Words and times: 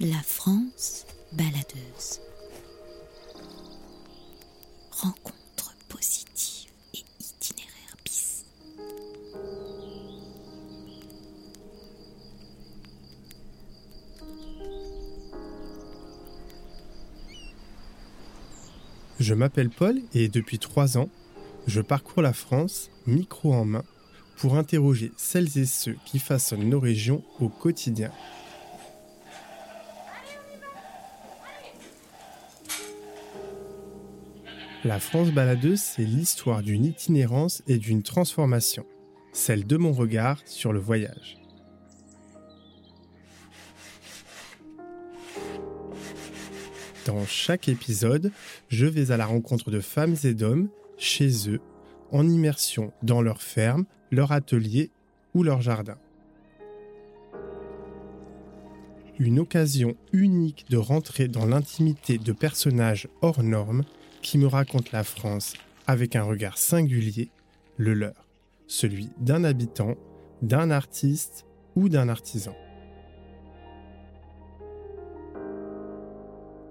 La 0.00 0.22
France 0.22 1.06
baladeuse. 1.32 2.20
Rencontre 4.92 5.74
positive 5.88 6.70
et 6.94 7.02
itinéraire 7.18 7.96
bis. 8.04 8.44
Je 19.18 19.34
m'appelle 19.34 19.68
Paul 19.68 20.00
et 20.14 20.28
depuis 20.28 20.60
trois 20.60 20.96
ans, 20.96 21.08
je 21.66 21.80
parcours 21.80 22.22
la 22.22 22.32
France, 22.32 22.90
micro 23.08 23.52
en 23.52 23.64
main, 23.64 23.84
pour 24.36 24.54
interroger 24.54 25.10
celles 25.16 25.58
et 25.58 25.66
ceux 25.66 25.96
qui 26.06 26.20
façonnent 26.20 26.68
nos 26.68 26.78
régions 26.78 27.24
au 27.40 27.48
quotidien. 27.48 28.12
La 34.84 35.00
France 35.00 35.32
baladeuse, 35.32 35.80
c'est 35.80 36.04
l'histoire 36.04 36.62
d'une 36.62 36.84
itinérance 36.84 37.64
et 37.66 37.78
d'une 37.78 38.04
transformation, 38.04 38.86
celle 39.32 39.66
de 39.66 39.76
mon 39.76 39.92
regard 39.92 40.40
sur 40.44 40.72
le 40.72 40.78
voyage. 40.78 41.36
Dans 47.06 47.26
chaque 47.26 47.68
épisode, 47.68 48.30
je 48.68 48.86
vais 48.86 49.10
à 49.10 49.16
la 49.16 49.26
rencontre 49.26 49.72
de 49.72 49.80
femmes 49.80 50.14
et 50.22 50.32
d'hommes 50.32 50.68
chez 50.96 51.50
eux, 51.50 51.60
en 52.12 52.28
immersion 52.28 52.92
dans 53.02 53.20
leur 53.20 53.42
ferme, 53.42 53.84
leur 54.12 54.30
atelier 54.30 54.92
ou 55.34 55.42
leur 55.42 55.60
jardin. 55.60 55.98
Une 59.18 59.40
occasion 59.40 59.96
unique 60.12 60.66
de 60.70 60.76
rentrer 60.76 61.26
dans 61.26 61.46
l'intimité 61.46 62.18
de 62.18 62.32
personnages 62.32 63.08
hors 63.22 63.42
normes 63.42 63.82
qui 64.22 64.38
me 64.38 64.46
racontent 64.46 64.90
la 64.92 65.04
France 65.04 65.54
avec 65.86 66.16
un 66.16 66.22
regard 66.22 66.58
singulier, 66.58 67.30
le 67.76 67.94
leur, 67.94 68.28
celui 68.66 69.10
d'un 69.18 69.44
habitant, 69.44 69.96
d'un 70.42 70.70
artiste 70.70 71.46
ou 71.76 71.88
d'un 71.88 72.08
artisan. 72.08 72.54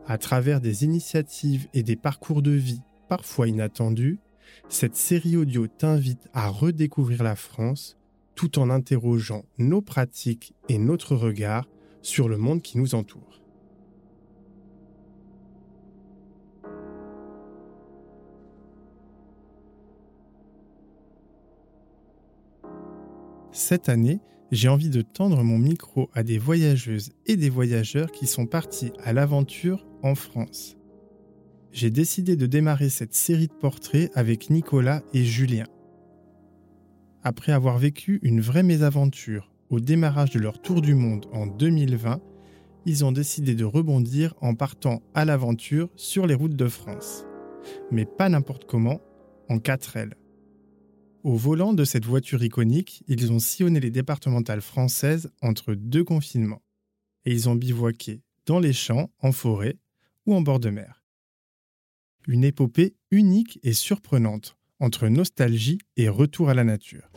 À 0.05 0.17
travers 0.17 0.61
des 0.61 0.85
initiatives 0.85 1.67
et 1.73 1.83
des 1.83 1.97
parcours 1.97 2.41
de 2.41 2.51
vie 2.51 2.81
parfois 3.09 3.47
inattendus, 3.47 4.19
cette 4.69 4.95
série 4.95 5.35
audio 5.35 5.67
t'invite 5.67 6.29
à 6.33 6.47
redécouvrir 6.47 7.23
la 7.23 7.35
France 7.35 7.97
tout 8.35 8.59
en 8.59 8.69
interrogeant 8.69 9.43
nos 9.57 9.81
pratiques 9.81 10.53
et 10.69 10.77
notre 10.77 11.15
regard 11.15 11.67
sur 12.01 12.29
le 12.29 12.37
monde 12.37 12.61
qui 12.61 12.77
nous 12.77 12.95
entoure. 12.95 13.41
Cette 23.69 23.89
année, 23.89 24.21
j'ai 24.49 24.69
envie 24.69 24.89
de 24.89 25.01
tendre 25.01 25.43
mon 25.43 25.57
micro 25.57 26.09
à 26.13 26.23
des 26.23 26.37
voyageuses 26.37 27.09
et 27.25 27.35
des 27.35 27.49
voyageurs 27.49 28.13
qui 28.13 28.25
sont 28.25 28.45
partis 28.45 28.93
à 29.03 29.11
l'aventure 29.11 29.85
en 30.03 30.15
France. 30.15 30.77
J'ai 31.73 31.91
décidé 31.91 32.37
de 32.37 32.45
démarrer 32.45 32.87
cette 32.87 33.13
série 33.13 33.47
de 33.47 33.53
portraits 33.53 34.09
avec 34.15 34.49
Nicolas 34.49 35.03
et 35.13 35.25
Julien. 35.25 35.65
Après 37.23 37.51
avoir 37.51 37.77
vécu 37.77 38.21
une 38.23 38.39
vraie 38.39 38.63
mésaventure 38.63 39.51
au 39.69 39.81
démarrage 39.81 40.29
de 40.29 40.39
leur 40.39 40.61
tour 40.61 40.81
du 40.81 40.95
monde 40.95 41.25
en 41.33 41.45
2020, 41.45 42.21
ils 42.85 43.03
ont 43.03 43.11
décidé 43.11 43.53
de 43.53 43.65
rebondir 43.65 44.33
en 44.39 44.55
partant 44.55 45.01
à 45.13 45.25
l'aventure 45.25 45.89
sur 45.97 46.25
les 46.25 46.35
routes 46.35 46.55
de 46.55 46.69
France. 46.69 47.25
Mais 47.91 48.05
pas 48.05 48.29
n'importe 48.29 48.63
comment, 48.63 49.01
en 49.49 49.57
4L. 49.57 50.13
Au 51.27 51.35
volant 51.35 51.73
de 51.73 51.83
cette 51.83 52.05
voiture 52.05 52.41
iconique, 52.41 53.03
ils 53.09 53.33
ont 53.33 53.39
sillonné 53.39 53.81
les 53.81 53.91
départementales 53.91 54.61
françaises 54.61 55.29
entre 55.41 55.73
deux 55.73 56.05
confinements. 56.05 56.61
Et 57.25 57.33
ils 57.33 57.49
ont 57.49 57.55
bivouaqué 57.55 58.21
dans 58.45 58.59
les 58.59 58.71
champs, 58.71 59.11
en 59.19 59.33
forêt 59.33 59.75
ou 60.25 60.33
en 60.33 60.39
bord 60.39 60.61
de 60.61 60.69
mer. 60.69 61.03
Une 62.29 62.45
épopée 62.45 62.95
unique 63.11 63.59
et 63.61 63.73
surprenante 63.73 64.55
entre 64.79 65.09
nostalgie 65.09 65.79
et 65.97 66.07
retour 66.07 66.47
à 66.47 66.53
la 66.53 66.63
nature. 66.63 67.09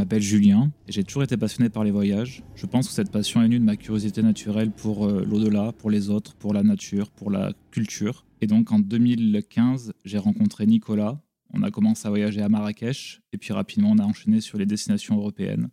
M'appelle 0.00 0.22
Julien 0.22 0.72
et 0.88 0.92
j'ai 0.92 1.04
toujours 1.04 1.24
été 1.24 1.36
passionné 1.36 1.68
par 1.68 1.84
les 1.84 1.90
voyages. 1.90 2.42
Je 2.54 2.64
pense 2.64 2.88
que 2.88 2.94
cette 2.94 3.10
passion 3.10 3.42
est 3.42 3.48
née 3.48 3.58
de 3.58 3.64
ma 3.64 3.76
curiosité 3.76 4.22
naturelle 4.22 4.70
pour 4.70 5.06
euh, 5.06 5.26
l'au-delà, 5.28 5.72
pour 5.72 5.90
les 5.90 6.08
autres, 6.08 6.34
pour 6.36 6.54
la 6.54 6.62
nature, 6.62 7.10
pour 7.10 7.30
la 7.30 7.52
culture. 7.70 8.24
Et 8.40 8.46
donc 8.46 8.72
en 8.72 8.78
2015, 8.78 9.92
j'ai 10.06 10.16
rencontré 10.16 10.66
Nicolas. 10.66 11.20
On 11.52 11.62
a 11.62 11.70
commencé 11.70 12.06
à 12.06 12.10
voyager 12.10 12.40
à 12.40 12.48
Marrakech 12.48 13.20
et 13.34 13.36
puis 13.36 13.52
rapidement 13.52 13.90
on 13.90 13.98
a 13.98 14.04
enchaîné 14.04 14.40
sur 14.40 14.56
les 14.56 14.64
destinations 14.64 15.18
européennes 15.18 15.68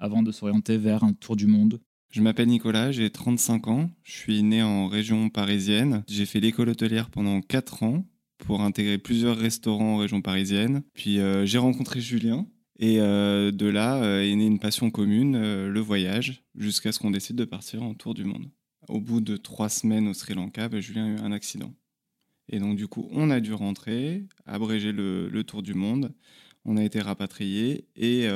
avant 0.00 0.24
de 0.24 0.32
s'orienter 0.32 0.76
vers 0.76 1.04
un 1.04 1.12
tour 1.12 1.36
du 1.36 1.46
monde. 1.46 1.80
Je 2.10 2.20
m'appelle 2.20 2.48
Nicolas, 2.48 2.90
j'ai 2.90 3.10
35 3.10 3.68
ans, 3.68 3.90
je 4.02 4.12
suis 4.12 4.42
né 4.42 4.60
en 4.60 4.88
région 4.88 5.28
parisienne. 5.28 6.02
J'ai 6.08 6.26
fait 6.26 6.40
l'école 6.40 6.70
hôtelière 6.70 7.10
pendant 7.10 7.40
4 7.42 7.84
ans 7.84 8.04
pour 8.38 8.60
intégrer 8.62 8.98
plusieurs 8.98 9.36
restaurants 9.36 9.94
en 9.94 9.98
région 9.98 10.20
parisienne. 10.20 10.82
Puis 10.94 11.20
euh, 11.20 11.46
j'ai 11.46 11.58
rencontré 11.58 12.00
Julien, 12.00 12.46
et 12.78 13.00
euh, 13.00 13.50
de 13.50 13.66
là 13.66 14.02
euh, 14.02 14.22
est 14.22 14.34
née 14.34 14.46
une 14.46 14.60
passion 14.60 14.90
commune, 14.90 15.34
euh, 15.36 15.68
le 15.68 15.80
voyage, 15.80 16.44
jusqu'à 16.54 16.92
ce 16.92 16.98
qu'on 16.98 17.10
décide 17.10 17.36
de 17.36 17.44
partir 17.44 17.82
en 17.82 17.94
tour 17.94 18.14
du 18.14 18.24
monde. 18.24 18.48
Au 18.88 19.00
bout 19.00 19.20
de 19.20 19.36
trois 19.36 19.68
semaines 19.68 20.08
au 20.08 20.14
Sri 20.14 20.34
Lanka, 20.34 20.68
bah, 20.68 20.80
Julien 20.80 21.06
a 21.06 21.08
eu 21.08 21.18
un 21.18 21.32
accident. 21.32 21.74
Et 22.48 22.60
donc 22.60 22.76
du 22.76 22.86
coup, 22.88 23.08
on 23.10 23.30
a 23.30 23.40
dû 23.40 23.52
rentrer, 23.52 24.24
abréger 24.46 24.92
le, 24.92 25.28
le 25.28 25.44
tour 25.44 25.62
du 25.62 25.74
monde. 25.74 26.14
On 26.64 26.76
a 26.76 26.84
été 26.84 27.00
rapatrié 27.00 27.86
et, 27.96 28.26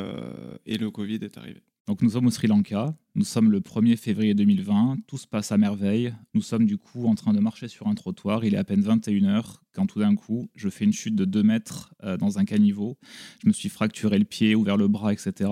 et 0.66 0.78
le 0.78 0.90
Covid 0.90 1.18
est 1.22 1.36
arrivé. 1.38 1.62
Donc 1.88 2.00
nous 2.00 2.10
sommes 2.10 2.26
au 2.26 2.30
Sri 2.30 2.46
Lanka, 2.46 2.94
nous 3.16 3.24
sommes 3.24 3.50
le 3.50 3.58
1er 3.58 3.96
février 3.96 4.34
2020, 4.34 4.98
tout 5.08 5.18
se 5.18 5.26
passe 5.26 5.50
à 5.50 5.58
merveille. 5.58 6.14
Nous 6.32 6.40
sommes 6.40 6.64
du 6.64 6.78
coup 6.78 7.06
en 7.06 7.16
train 7.16 7.32
de 7.32 7.40
marcher 7.40 7.66
sur 7.66 7.88
un 7.88 7.94
trottoir, 7.94 8.44
il 8.44 8.54
est 8.54 8.58
à 8.58 8.62
peine 8.62 8.82
21h 8.82 9.56
quand 9.74 9.86
tout 9.86 9.98
d'un 9.98 10.14
coup 10.14 10.48
je 10.54 10.68
fais 10.68 10.84
une 10.84 10.92
chute 10.92 11.16
de 11.16 11.24
2 11.24 11.42
mètres 11.42 11.92
euh, 12.04 12.16
dans 12.16 12.38
un 12.38 12.44
caniveau. 12.44 12.98
Je 13.42 13.48
me 13.48 13.52
suis 13.52 13.68
fracturé 13.68 14.16
le 14.20 14.24
pied, 14.24 14.54
ouvert 14.54 14.76
le 14.76 14.86
bras, 14.86 15.12
etc. 15.12 15.50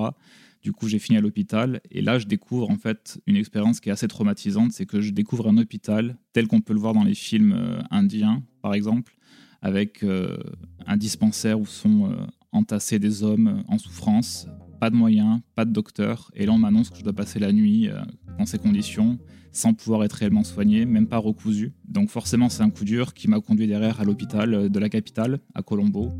Du 0.63 0.71
coup 0.71 0.87
j'ai 0.87 1.01
fini 1.01 1.19
à 1.19 1.21
l'hôpital 1.21 1.81
et 1.91 2.01
là 2.01 2.21
je 2.21 2.27
découvre 2.27 2.71
en 2.71 2.77
fait 2.77 3.21
une 3.27 3.37
expérience 3.37 3.81
qui 3.81 3.89
est 3.89 3.93
assez 3.93 4.07
traumatisante, 4.07 4.71
c'est 4.71 4.87
que 4.87 5.01
je 5.01 5.11
découvre 5.11 5.49
un 5.49 5.59
hôpital 5.59 6.17
tel 6.33 6.47
qu'on 6.47 6.61
peut 6.61 6.75
le 6.75 6.81
voir 6.81 6.95
dans 6.95 7.05
les 7.05 7.15
films 7.15 7.55
euh, 7.55 7.83
indiens 7.91 8.45
par 8.63 8.75
exemple, 8.75 9.17
avec 9.63 10.05
euh, 10.05 10.39
un 10.87 10.97
dispensaire 10.97 11.59
où 11.59 11.67
sont 11.67 12.15
entassés 12.53 13.01
des 13.01 13.25
hommes 13.25 13.65
en 13.67 13.79
souffrance, 13.79 14.47
pas 14.81 14.91
de 14.91 14.97
moyens, 14.97 15.41
pas 15.55 15.67
de 15.67 15.71
docteur. 15.71 16.31
Et 16.35 16.47
là, 16.47 16.53
on 16.53 16.59
m'annonce 16.59 16.91
que 16.91 16.97
je 16.97 17.05
dois 17.05 17.13
passer 17.13 17.39
la 17.39 17.53
nuit 17.53 17.89
euh, 17.89 18.01
dans 18.39 18.47
ces 18.47 18.59
conditions, 18.59 19.19
sans 19.53 19.75
pouvoir 19.75 20.03
être 20.05 20.15
réellement 20.15 20.43
soigné, 20.43 20.87
même 20.87 21.07
pas 21.07 21.19
recousu. 21.19 21.75
Donc 21.87 22.09
forcément, 22.09 22.49
c'est 22.49 22.63
un 22.63 22.71
coup 22.71 22.87
dur 22.87 23.13
qui 23.13 23.29
m'a 23.29 23.41
conduit 23.41 23.67
derrière 23.67 24.01
à 24.01 24.05
l'hôpital 24.05 24.55
euh, 24.55 24.69
de 24.69 24.79
la 24.79 24.89
capitale, 24.89 25.41
à 25.55 25.63
Colombo. 25.63 26.11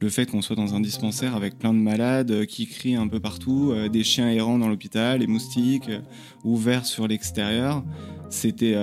Le 0.00 0.08
fait 0.08 0.24
qu'on 0.24 0.40
soit 0.40 0.56
dans 0.56 0.74
un 0.74 0.80
dispensaire 0.80 1.36
avec 1.36 1.58
plein 1.58 1.74
de 1.74 1.78
malades 1.78 2.30
euh, 2.30 2.44
qui 2.46 2.66
crient 2.66 2.94
un 2.94 3.06
peu 3.06 3.20
partout, 3.20 3.74
des 3.92 4.02
chiens 4.02 4.30
errants 4.30 4.58
dans 4.58 4.68
l'hôpital, 4.68 5.20
les 5.20 5.26
moustiques 5.26 5.90
ouverts 6.42 6.86
sur 6.86 7.06
l'extérieur, 7.06 7.84
c'était 8.30 8.74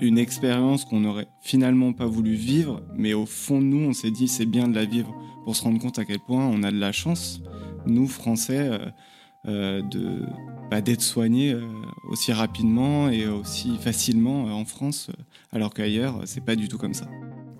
une 0.00 0.18
expérience 0.18 0.84
qu'on 0.84 1.00
n'aurait 1.00 1.26
finalement 1.40 1.92
pas 1.92 2.06
voulu 2.06 2.34
vivre, 2.34 2.82
mais 2.94 3.14
au 3.14 3.26
fond 3.26 3.60
de 3.60 3.66
nous, 3.66 3.88
on 3.88 3.92
s'est 3.92 4.10
dit 4.12 4.28
c'est 4.28 4.46
bien 4.46 4.68
de 4.68 4.74
la 4.74 4.84
vivre 4.84 5.12
pour 5.46 5.54
se 5.54 5.62
rendre 5.62 5.78
compte 5.78 6.00
à 6.00 6.04
quel 6.04 6.18
point 6.18 6.44
on 6.44 6.64
a 6.64 6.72
de 6.72 6.76
la 6.80 6.90
chance, 6.90 7.40
nous 7.86 8.08
Français, 8.08 8.68
euh, 8.68 8.90
euh, 9.46 9.80
de 9.80 10.26
bah, 10.72 10.80
d'être 10.80 11.02
soignés 11.02 11.52
euh, 11.52 11.62
aussi 12.08 12.32
rapidement 12.32 13.08
et 13.10 13.28
aussi 13.28 13.76
facilement 13.78 14.46
en 14.46 14.64
France, 14.64 15.08
alors 15.52 15.72
qu'ailleurs 15.72 16.22
c'est 16.24 16.44
pas 16.44 16.56
du 16.56 16.66
tout 16.66 16.78
comme 16.78 16.94
ça. 16.94 17.06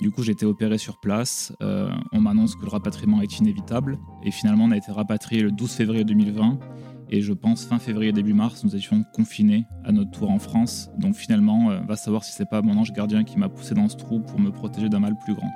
Du 0.01 0.11
coup, 0.11 0.25
j'ai 0.25 0.33
été 0.33 0.45
opéré 0.45 0.79
sur 0.79 0.99
place. 1.01 1.55
on 1.61 2.21
m'annonce 2.21 2.55
que 2.57 2.63
le 2.63 2.69
rapatriement 2.69 3.23
est 3.23 3.39
inévitable. 3.39 3.99
Et 4.25 4.31
finalement, 4.31 4.65
on 4.65 4.71
a 4.73 4.77
été 4.77 4.93
rapatrié 4.93 5.41
le 5.41 5.51
12 5.51 5.73
février 5.73 6.05
2020. 6.05 6.59
Et 7.09 7.23
je 7.23 7.33
pense 7.33 7.65
fin 7.65 7.79
février, 7.79 8.13
début 8.13 8.35
mars, 8.35 8.63
nous 8.63 8.77
étions 8.77 9.05
confinés 9.15 9.65
à 9.85 9.93
notre 9.93 10.11
tour 10.11 10.31
en 10.31 10.39
France. 10.39 10.91
Donc 10.99 11.15
finalement, 11.15 11.71
va 11.87 11.97
savoir 11.97 12.25
si 12.25 12.33
c'est 12.33 12.51
pas 12.51 12.61
mon 12.61 12.77
ange 12.77 12.93
gardien 12.93 13.25
qui 13.25 13.39
m'a 13.39 13.49
poussé 13.49 13.75
dans 13.75 13.89
ce 13.89 13.97
trou 13.97 14.21
pour 14.21 14.39
me 14.39 14.51
protéger 14.51 14.91
d'un 14.91 15.01
mal 15.01 15.17
plus 15.17 15.35
grand. 15.35 15.51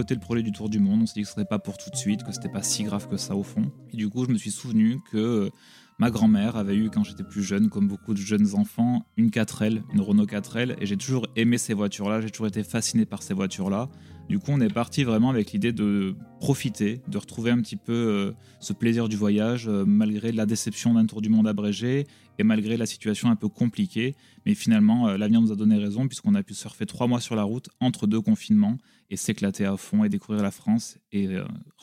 Côté 0.00 0.14
le 0.14 0.20
projet 0.20 0.42
du 0.42 0.50
tour 0.50 0.70
du 0.70 0.78
monde. 0.78 1.02
On 1.02 1.06
s'est 1.06 1.12
dit 1.12 1.20
que 1.20 1.26
ce 1.26 1.34
serait 1.34 1.44
pas 1.44 1.58
pour 1.58 1.76
tout 1.76 1.90
de 1.90 1.96
suite, 1.96 2.24
que 2.24 2.32
c'était 2.32 2.48
pas 2.48 2.62
si 2.62 2.84
grave 2.84 3.06
que 3.06 3.18
ça 3.18 3.36
au 3.36 3.42
fond. 3.42 3.70
Et 3.92 3.98
du 3.98 4.08
coup, 4.08 4.24
je 4.24 4.30
me 4.30 4.38
suis 4.38 4.50
souvenu 4.50 4.98
que 5.12 5.50
ma 5.98 6.10
grand-mère 6.10 6.56
avait 6.56 6.74
eu, 6.74 6.88
quand 6.88 7.04
j'étais 7.04 7.22
plus 7.22 7.42
jeune, 7.42 7.68
comme 7.68 7.86
beaucoup 7.86 8.14
de 8.14 8.18
jeunes 8.18 8.54
enfants, 8.54 9.04
une 9.18 9.28
4L, 9.28 9.82
une 9.92 10.00
Renault 10.00 10.24
4L. 10.24 10.76
Et 10.80 10.86
j'ai 10.86 10.96
toujours 10.96 11.26
aimé 11.36 11.58
ces 11.58 11.74
voitures-là. 11.74 12.22
J'ai 12.22 12.30
toujours 12.30 12.46
été 12.46 12.62
fasciné 12.62 13.04
par 13.04 13.22
ces 13.22 13.34
voitures-là. 13.34 13.90
Du 14.30 14.38
coup, 14.38 14.52
on 14.52 14.60
est 14.62 14.72
parti 14.72 15.04
vraiment 15.04 15.28
avec 15.28 15.52
l'idée 15.52 15.72
de 15.72 16.14
profiter, 16.38 17.02
de 17.08 17.18
retrouver 17.18 17.50
un 17.50 17.60
petit 17.60 17.76
peu 17.76 17.92
euh, 17.92 18.32
ce 18.60 18.72
plaisir 18.72 19.06
du 19.06 19.16
voyage, 19.16 19.68
euh, 19.68 19.84
malgré 19.84 20.32
la 20.32 20.46
déception 20.46 20.94
d'un 20.94 21.04
tour 21.04 21.20
du 21.20 21.28
monde 21.28 21.46
abrégé 21.46 22.06
et 22.38 22.42
malgré 22.42 22.78
la 22.78 22.86
situation 22.86 23.28
un 23.28 23.36
peu 23.36 23.48
compliquée. 23.48 24.14
Mais 24.46 24.54
finalement, 24.54 25.08
euh, 25.08 25.18
l'avenir 25.18 25.42
nous 25.42 25.52
a 25.52 25.56
donné 25.56 25.76
raison, 25.76 26.08
puisqu'on 26.08 26.34
a 26.34 26.42
pu 26.42 26.54
surfer 26.54 26.86
trois 26.86 27.06
mois 27.06 27.20
sur 27.20 27.36
la 27.36 27.42
route 27.42 27.68
entre 27.80 28.06
deux 28.06 28.22
confinements 28.22 28.78
et 29.10 29.16
s'éclater 29.16 29.64
à 29.64 29.76
fond 29.76 30.04
et 30.04 30.08
découvrir 30.08 30.42
la 30.42 30.50
France 30.50 30.98
et 31.12 31.28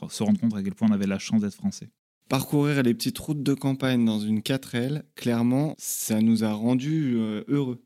se 0.10 0.24
rendre 0.24 0.40
compte 0.40 0.56
à 0.56 0.64
quel 0.64 0.74
point 0.74 0.88
on 0.90 0.94
avait 0.94 1.08
la 1.08 1.20
chance 1.20 1.42
d'être 1.42 1.56
français. 1.56 1.90
Parcourir 2.30 2.84
les 2.84 2.94
petites 2.94 3.18
routes 3.20 3.44
de 3.44 3.54
campagne 3.54 4.04
dans 4.04 4.20
une 4.20 4.40
4L, 4.40 5.04
clairement, 5.16 5.76
ça 5.78 6.22
nous 6.22 6.44
a 6.44 6.52
rendus 6.52 7.18
heureux 7.48 7.82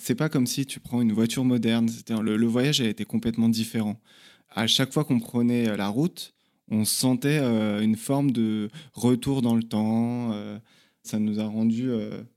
c'est 0.00 0.14
pas 0.14 0.30
comme 0.30 0.46
si 0.46 0.64
tu 0.64 0.80
prends 0.80 1.02
une 1.02 1.12
voiture 1.12 1.44
moderne. 1.44 1.88
Le, 2.22 2.36
le, 2.36 2.46
voyage 2.46 2.80
a 2.80 2.88
été 2.88 3.04
complètement 3.04 3.50
différent. 3.50 4.00
À 4.48 4.66
chaque 4.66 4.92
fois 4.92 5.04
qu'on 5.04 5.20
prenait 5.20 5.68
euh, 5.68 5.76
la 5.76 5.88
route, 5.88 6.32
on 6.68 6.84
sentait 6.86 7.38
euh, 7.40 7.82
une 7.82 7.96
forme 7.96 8.30
de 8.30 8.70
retour 8.94 9.42
dans 9.42 9.54
le 9.54 9.62
temps. 9.62 10.32
Euh, 10.32 10.58
ça 11.02 11.18
nous 11.18 11.38
a 11.38 11.44
rendus 11.44 11.90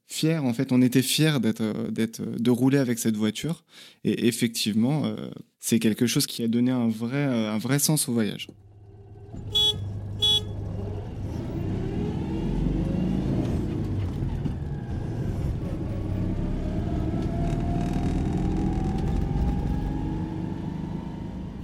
fiers. 0.07 0.37
En 0.37 0.53
fait, 0.53 0.71
on 0.71 0.81
était 0.81 1.01
fiers 1.01 1.39
d'être, 1.41 1.91
d'être, 1.91 2.21
de 2.21 2.51
rouler 2.51 2.77
avec 2.77 2.97
cette 2.97 3.17
voiture. 3.17 3.65
Et 4.05 4.27
effectivement, 4.27 5.03
c'est 5.65 5.79
quelque 5.79 6.07
chose 6.07 6.27
qui 6.27 6.43
a 6.43 6.49
donné 6.49 6.71
un 6.71 6.89
vrai, 6.89 7.23
un 7.23 7.57
vrai 7.57 7.79
sens 7.79 8.09
au 8.09 8.13
voyage. 8.13 8.49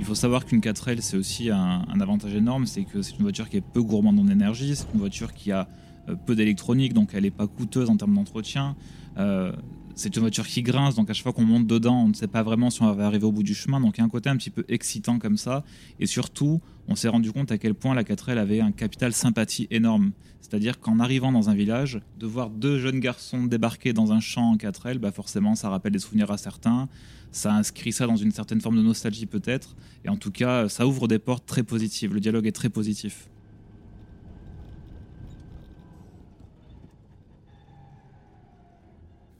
faut 0.09 0.15
savoir 0.15 0.45
qu'une 0.45 0.59
4L, 0.59 1.01
c'est 1.01 1.17
aussi 1.17 1.51
un, 1.51 1.83
avantage 2.01 2.33
énorme, 2.33 2.65
c'est 2.65 2.83
que 2.83 3.03
c'est 3.03 3.15
une 3.17 3.21
voiture 3.21 3.47
qui 3.47 3.57
est 3.57 3.61
peu 3.61 3.83
gourmande 3.83 4.17
en 4.17 4.27
énergie, 4.27 4.75
c'est 4.75 4.87
une 4.91 4.99
voiture 4.99 5.33
qui 5.33 5.51
a 5.51 5.67
euh, 6.09 6.15
peu 6.15 6.35
d'électronique, 6.35 6.93
donc 6.93 7.11
elle 7.13 7.23
n'est 7.23 7.31
pas 7.31 7.45
coûteuse 7.45 7.91
en 7.91 7.95
termes 7.95 8.15
d'entretien. 8.15 8.75
Euh, 9.19 9.51
c'est 9.95 10.15
une 10.15 10.21
voiture 10.21 10.47
qui 10.47 10.61
grince, 10.61 10.95
donc 10.95 11.09
à 11.09 11.13
chaque 11.13 11.23
fois 11.23 11.33
qu'on 11.33 11.45
monte 11.45 11.67
dedans, 11.67 12.03
on 12.03 12.07
ne 12.09 12.13
sait 12.13 12.27
pas 12.27 12.43
vraiment 12.43 12.69
si 12.69 12.81
on 12.81 12.91
va 12.93 13.05
arriver 13.05 13.25
au 13.25 13.31
bout 13.31 13.43
du 13.43 13.53
chemin. 13.53 13.81
Donc 13.81 13.97
il 13.97 14.01
y 14.01 14.01
a 14.01 14.05
un 14.05 14.09
côté 14.09 14.29
un 14.29 14.37
petit 14.37 14.49
peu 14.49 14.63
excitant 14.69 15.19
comme 15.19 15.37
ça. 15.37 15.63
Et 15.99 16.05
surtout, 16.05 16.61
on 16.87 16.95
s'est 16.95 17.09
rendu 17.09 17.31
compte 17.31 17.51
à 17.51 17.57
quel 17.57 17.73
point 17.73 17.93
la 17.93 18.03
4L 18.03 18.37
avait 18.37 18.61
un 18.61 18.71
capital 18.71 19.13
sympathie 19.13 19.67
énorme. 19.71 20.11
C'est-à-dire 20.41 20.79
qu'en 20.79 20.99
arrivant 20.99 21.31
dans 21.31 21.49
un 21.49 21.53
village, 21.53 22.01
de 22.17 22.25
voir 22.25 22.49
deux 22.49 22.79
jeunes 22.79 22.99
garçons 22.99 23.43
débarquer 23.43 23.93
dans 23.93 24.11
un 24.11 24.19
champ 24.19 24.51
en 24.51 24.55
4L, 24.55 24.97
bah 24.97 25.11
forcément, 25.11 25.55
ça 25.55 25.69
rappelle 25.69 25.91
des 25.91 25.99
souvenirs 25.99 26.31
à 26.31 26.37
certains 26.37 26.87
ça 27.31 27.53
inscrit 27.53 27.91
ça 27.91 28.07
dans 28.07 28.15
une 28.15 28.31
certaine 28.31 28.61
forme 28.61 28.77
de 28.77 28.81
nostalgie 28.81 29.25
peut-être, 29.25 29.75
et 30.05 30.09
en 30.09 30.17
tout 30.17 30.31
cas, 30.31 30.67
ça 30.69 30.87
ouvre 30.87 31.07
des 31.07 31.19
portes 31.19 31.45
très 31.45 31.63
positives. 31.63 32.13
Le 32.13 32.19
dialogue 32.19 32.47
est 32.47 32.51
très 32.51 32.69
positif. 32.69 33.27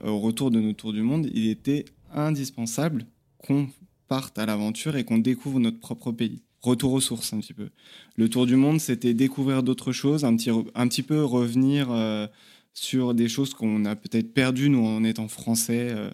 Au 0.03 0.19
retour 0.19 0.51
de 0.51 0.59
nos 0.59 0.73
tours 0.73 0.93
du 0.93 1.01
monde, 1.01 1.29
il 1.33 1.47
était 1.47 1.85
indispensable 2.13 3.05
qu'on 3.37 3.69
parte 4.07 4.37
à 4.39 4.45
l'aventure 4.45 4.95
et 4.95 5.03
qu'on 5.03 5.17
découvre 5.17 5.59
notre 5.59 5.79
propre 5.79 6.11
pays. 6.11 6.41
Retour 6.61 6.93
aux 6.93 6.99
sources 6.99 7.31
un 7.31 7.39
petit 7.39 7.53
peu. 7.53 7.69
Le 8.15 8.27
tour 8.27 8.45
du 8.45 8.55
monde, 8.55 8.81
c'était 8.81 9.13
découvrir 9.13 9.63
d'autres 9.63 9.93
choses, 9.93 10.25
un 10.25 10.35
petit, 10.35 10.49
un 10.49 10.87
petit 10.87 11.03
peu 11.03 11.23
revenir 11.23 11.89
euh, 11.89 12.27
sur 12.73 13.13
des 13.13 13.29
choses 13.29 13.53
qu'on 13.53 13.85
a 13.85 13.95
peut-être 13.95 14.33
perdues 14.33 14.69
nous 14.69 14.85
en 14.85 15.03
étant 15.03 15.29
français. 15.29 15.89
Euh, 15.91 16.09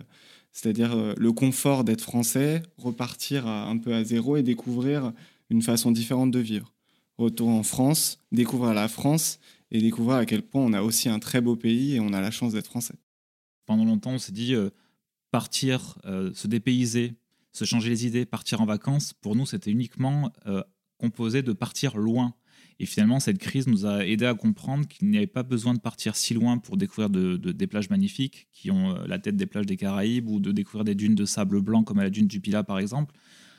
c'est-à-dire 0.51 0.95
euh, 0.95 1.13
le 1.17 1.31
confort 1.31 1.83
d'être 1.83 2.01
français, 2.01 2.61
repartir 2.77 3.47
un 3.47 3.77
peu 3.77 3.93
à 3.93 4.03
zéro 4.03 4.37
et 4.37 4.43
découvrir 4.43 5.13
une 5.49 5.61
façon 5.61 5.91
différente 5.91 6.31
de 6.31 6.39
vivre. 6.39 6.73
Retour 7.17 7.49
en 7.49 7.63
France, 7.63 8.19
découvrir 8.31 8.73
la 8.73 8.87
France 8.87 9.39
et 9.71 9.79
découvrir 9.79 10.17
à 10.17 10.25
quel 10.25 10.43
point 10.43 10.61
on 10.61 10.73
a 10.73 10.81
aussi 10.81 11.09
un 11.09 11.19
très 11.19 11.41
beau 11.41 11.55
pays 11.55 11.95
et 11.95 11.99
on 11.99 12.13
a 12.13 12.21
la 12.21 12.31
chance 12.31 12.53
d'être 12.53 12.67
français. 12.67 12.95
Pendant 13.65 13.85
longtemps, 13.85 14.11
on 14.11 14.17
s'est 14.17 14.31
dit 14.31 14.55
euh, 14.55 14.69
partir, 15.31 15.97
euh, 16.05 16.33
se 16.33 16.47
dépayser, 16.47 17.15
se 17.51 17.65
changer 17.65 17.89
les 17.89 18.05
idées, 18.05 18.25
partir 18.25 18.61
en 18.61 18.65
vacances. 18.65 19.13
Pour 19.13 19.35
nous, 19.35 19.45
c'était 19.45 19.71
uniquement 19.71 20.31
composé 20.97 21.41
de 21.41 21.53
partir 21.53 21.97
loin. 21.97 22.33
Et 22.79 22.85
finalement, 22.85 23.19
cette 23.19 23.37
crise 23.37 23.67
nous 23.67 23.85
a 23.85 24.05
aidé 24.05 24.25
à 24.25 24.33
comprendre 24.33 24.87
qu'il 24.87 25.09
n'y 25.09 25.17
avait 25.17 25.27
pas 25.27 25.43
besoin 25.43 25.73
de 25.73 25.79
partir 25.79 26.15
si 26.15 26.33
loin 26.33 26.57
pour 26.57 26.75
découvrir 26.75 27.09
des 27.09 27.67
plages 27.67 27.89
magnifiques 27.89 28.47
qui 28.51 28.69
ont 28.69 28.95
euh, 28.95 29.07
la 29.07 29.17
tête 29.17 29.37
des 29.37 29.45
plages 29.45 29.65
des 29.65 29.77
Caraïbes 29.77 30.27
ou 30.27 30.39
de 30.39 30.51
découvrir 30.51 30.83
des 30.83 30.95
dunes 30.95 31.15
de 31.15 31.25
sable 31.25 31.61
blanc 31.61 31.83
comme 31.83 31.99
à 31.99 32.03
la 32.03 32.09
dune 32.09 32.27
du 32.27 32.41
Pilat 32.41 32.63
par 32.63 32.79
exemple. 32.79 33.15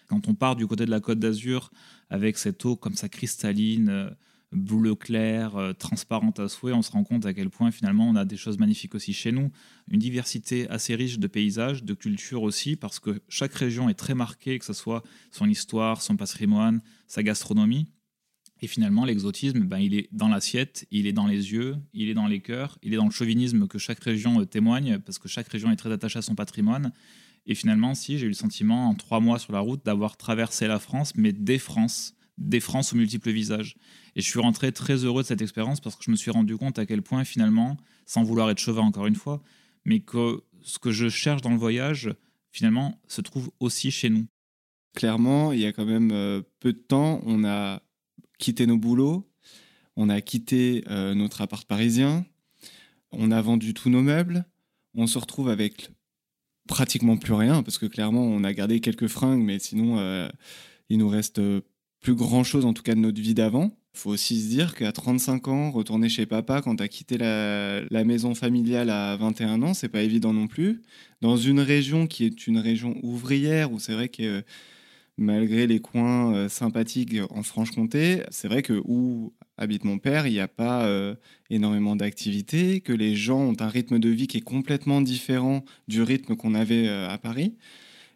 Quand 0.09 0.29
on 0.29 0.35
part 0.35 0.55
du 0.55 0.67
côté 0.67 0.85
de 0.85 0.91
la 0.91 1.00
côte 1.00 1.19
d'Azur 1.19 1.70
avec 2.11 2.37
cette 2.37 2.64
eau 2.64 2.76
comme 2.76 2.94
ça 2.94 3.09
cristalline, 3.09 3.88
euh, 3.88 4.11
bleu 4.53 4.95
clair, 4.95 5.57
euh, 5.57 5.73
transparente 5.73 6.39
à 6.39 6.49
souhait, 6.49 6.73
on 6.73 6.83
se 6.83 6.91
rend 6.91 7.05
compte 7.05 7.27
à 7.27 7.35
quel 7.35 7.51
point 7.51 7.71
finalement 7.71 8.09
on 8.09 8.17
a 8.17 8.25
des 8.25 8.37
choses 8.37 8.59
magnifiques 8.59 8.95
aussi 8.95 9.13
chez 9.13 9.33
nous. 9.33 9.51
Une 9.91 9.99
diversité 9.99 10.69
assez 10.71 10.95
riche 10.95 11.19
de 11.19 11.27
paysages, 11.27 11.85
de 11.85 11.95
cultures 11.95 12.43
aussi, 12.43 12.77
parce 12.77 13.01
que 13.01 13.23
chaque 13.29 13.55
région 13.55 13.89
est 13.89 13.95
très 13.95 14.15
marquée, 14.15 14.59
que 14.59 14.65
ce 14.65 14.73
soit 14.73 15.03
son 15.31 15.49
histoire, 15.49 16.03
son 16.03 16.17
patrimoine, 16.17 16.81
sa 17.07 17.23
gastronomie. 17.23 17.87
Et 18.63 18.69
finalement, 18.69 19.05
l'exotisme, 19.05 19.61
ben, 19.61 19.79
il 19.79 19.95
est 19.95 20.09
dans 20.13 20.29
l'assiette, 20.29 20.87
il 20.91 21.07
est 21.07 21.13
dans 21.13 21.27
les 21.27 21.53
yeux, 21.53 21.77
il 21.93 22.09
est 22.09 22.15
dans 22.15 22.27
les 22.27 22.41
cœurs, 22.41 22.79
il 22.83 22.95
est 22.95 22.97
dans 22.97 23.05
le 23.05 23.11
chauvinisme 23.11 23.67
que 23.67 23.79
chaque 23.79 24.01
région 24.01 24.41
euh, 24.41 24.47
témoigne, 24.47 24.99
parce 24.99 25.19
que 25.19 25.29
chaque 25.29 25.49
région 25.49 25.71
est 25.71 25.77
très 25.77 25.93
attachée 25.93 26.21
à 26.21 26.23
son 26.23 26.35
patrimoine. 26.35 26.93
Et 27.47 27.55
finalement, 27.55 27.95
si, 27.95 28.19
j'ai 28.19 28.27
eu 28.27 28.31
le 28.31 28.35
sentiment, 28.35 28.88
en 28.88 28.95
trois 28.95 29.21
mois 29.21 29.38
sur 29.38 29.53
la 29.53 29.61
route, 29.61 29.85
d'avoir 29.85 30.17
traversé 30.17 30.67
la 30.67 30.79
France, 30.79 31.12
mais 31.17 31.33
des 31.33 31.59
France, 31.59 32.15
des 32.38 32.61
France 32.61 32.93
aux 32.93 32.97
multiples 32.97 33.31
visages. 33.31 33.76
Et 34.14 34.21
je 34.21 34.26
suis 34.26 34.40
rentré 34.40 34.73
très 34.73 35.05
heureux 35.05 35.23
de 35.23 35.26
cette 35.26 35.43
expérience 35.43 35.81
parce 35.81 35.97
que 35.97 36.05
je 36.05 36.11
me 36.11 36.16
suis 36.16 36.31
rendu 36.31 36.57
compte 36.57 36.78
à 36.78 36.87
quel 36.87 37.02
point, 37.02 37.25
finalement, 37.25 37.76
sans 38.05 38.23
vouloir 38.23 38.50
être 38.50 38.59
chauvin 38.59 38.83
encore 38.83 39.07
une 39.07 39.14
fois, 39.14 39.43
mais 39.85 40.00
que 40.00 40.43
ce 40.62 40.78
que 40.78 40.90
je 40.90 41.09
cherche 41.09 41.43
dans 41.43 41.50
le 41.50 41.57
voyage, 41.57 42.14
finalement, 42.50 43.00
se 43.09 43.21
trouve 43.21 43.50
aussi 43.61 43.90
chez 43.90 44.11
nous. 44.11 44.26
Clairement, 44.95 45.52
il 45.52 45.61
y 45.61 45.66
a 45.66 45.73
quand 45.73 45.85
même 45.85 46.11
euh, 46.12 46.43
peu 46.61 46.73
de 46.73 46.78
temps, 46.78 47.21
on 47.25 47.45
a 47.45 47.83
quitté 48.38 48.66
nos 48.66 48.78
boulots, 48.78 49.31
on 49.95 50.09
a 50.09 50.21
quitté 50.21 50.85
euh, 50.88 51.14
notre 51.14 51.43
appart 51.43 51.66
parisien, 51.66 52.25
on 53.12 53.31
a 53.31 53.40
vendu 53.43 53.75
tous 53.75 53.90
nos 53.90 54.02
meubles, 54.02 54.45
on 54.95 55.07
se 55.07 55.19
retrouve 55.19 55.49
avec 55.49 55.90
pratiquement 56.66 57.16
plus 57.16 57.35
rien, 57.35 57.62
parce 57.62 57.78
que 57.78 57.87
clairement, 57.87 58.25
on 58.25 58.43
a 58.43 58.52
gardé 58.52 58.81
quelques 58.81 59.09
fringues, 59.09 59.43
mais 59.43 59.59
sinon, 59.59 59.99
euh, 59.99 60.28
il 60.88 60.99
nous 60.99 61.09
reste 61.09 61.40
plus 62.07 62.15
grand 62.15 62.45
chose, 62.45 62.65
en 62.65 62.73
tout 62.73 62.85
cas 62.85 62.95
de 62.95 63.01
notre 63.01 63.21
vie 63.21 63.35
d'avant. 63.35 63.77
Il 63.95 63.99
faut 63.99 64.11
aussi 64.11 64.41
se 64.41 64.49
dire 64.49 64.77
qu'à 64.77 64.93
35 64.93 65.49
ans, 65.49 65.73
retourner 65.73 66.09
chez 66.09 66.25
papa 66.25 66.63
quand 66.63 66.77
tu 66.77 66.83
as 66.85 66.87
quitté 66.87 67.19
la, 67.19 67.81
la, 67.91 68.05
maison 68.05 68.37
familiale 68.37 68.91
à 68.91 69.17
21 69.17 69.61
ans, 69.63 69.75
c'est 69.75 69.89
pas 69.89 70.03
évident 70.03 70.33
non 70.33 70.47
plus. 70.47 70.83
Dans 71.21 71.37
une 71.37 71.59
région 71.59 72.07
qui 72.07 72.25
est 72.25 72.47
une 72.47 72.59
région 72.59 72.97
ouvrière, 73.03 73.73
où 73.73 73.81
c'est 73.81 73.93
vrai 73.93 74.09
que 74.09 74.45
malgré 75.19 75.67
les 75.67 75.81
coins 75.81 76.33
euh, 76.33 76.49
sympathiques 76.49 77.17
en 77.31 77.43
Franche-Comté, 77.43 78.23
c'est 78.31 78.47
vrai 78.47 78.63
que 78.63 78.81
où 78.85 79.33
habite 79.57 79.83
mon 79.83 79.99
père, 79.99 80.29
il 80.29 80.35
n'y 80.35 80.39
a 80.39 80.47
pas 80.47 80.85
euh, 80.85 81.17
énormément 81.51 81.97
d'activités, 81.97 82.83
que 82.83 82.93
les 82.93 83.17
gens 83.17 83.41
ont 83.41 83.57
un 83.59 83.69
rythme 83.69 83.99
de 83.99 84.11
vie 84.11 84.29
qui 84.29 84.37
est 84.37 84.43
complètement 84.43 85.01
différent 85.01 85.65
du 85.89 86.03
rythme 86.03 86.37
qu'on 86.37 86.55
avait 86.55 86.87
euh, 86.87 87.09
à 87.09 87.19
Paris. 87.19 87.57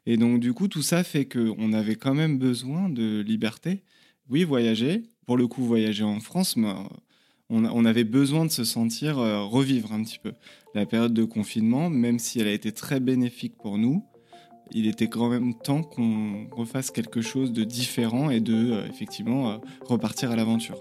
Et 0.06 0.16
donc 0.16 0.40
du 0.40 0.52
coup, 0.52 0.68
tout 0.68 0.82
ça 0.82 1.04
fait 1.04 1.26
qu'on 1.26 1.72
avait 1.72 1.96
quand 1.96 2.14
même 2.14 2.38
besoin 2.38 2.88
de 2.88 3.20
liberté. 3.20 3.82
Oui, 4.28 4.44
voyager, 4.44 5.02
pour 5.26 5.36
le 5.36 5.46
coup 5.46 5.64
voyager 5.64 6.04
en 6.04 6.20
France, 6.20 6.56
mais 6.56 6.72
on, 7.48 7.84
avait 7.84 8.04
besoin 8.04 8.44
de 8.44 8.50
se 8.50 8.62
sentir 8.62 9.16
revivre 9.16 9.92
un 9.92 10.04
petit 10.04 10.20
peu. 10.20 10.32
La 10.74 10.86
période 10.86 11.12
de 11.12 11.24
confinement, 11.24 11.90
même 11.90 12.20
si 12.20 12.38
elle 12.40 12.46
a 12.46 12.52
été 12.52 12.70
très 12.70 13.00
bénéfique 13.00 13.56
pour 13.56 13.76
nous, 13.76 14.04
il 14.72 14.86
était 14.86 15.08
quand 15.08 15.28
même 15.28 15.54
temps 15.54 15.82
qu'on 15.82 16.48
refasse 16.52 16.90
quelque 16.90 17.20
chose 17.20 17.52
de 17.52 17.64
différent 17.64 18.30
et 18.30 18.40
de, 18.40 18.72
euh, 18.72 18.86
effectivement, 18.86 19.50
euh, 19.50 19.56
repartir 19.86 20.30
à 20.30 20.36
l'aventure. 20.36 20.80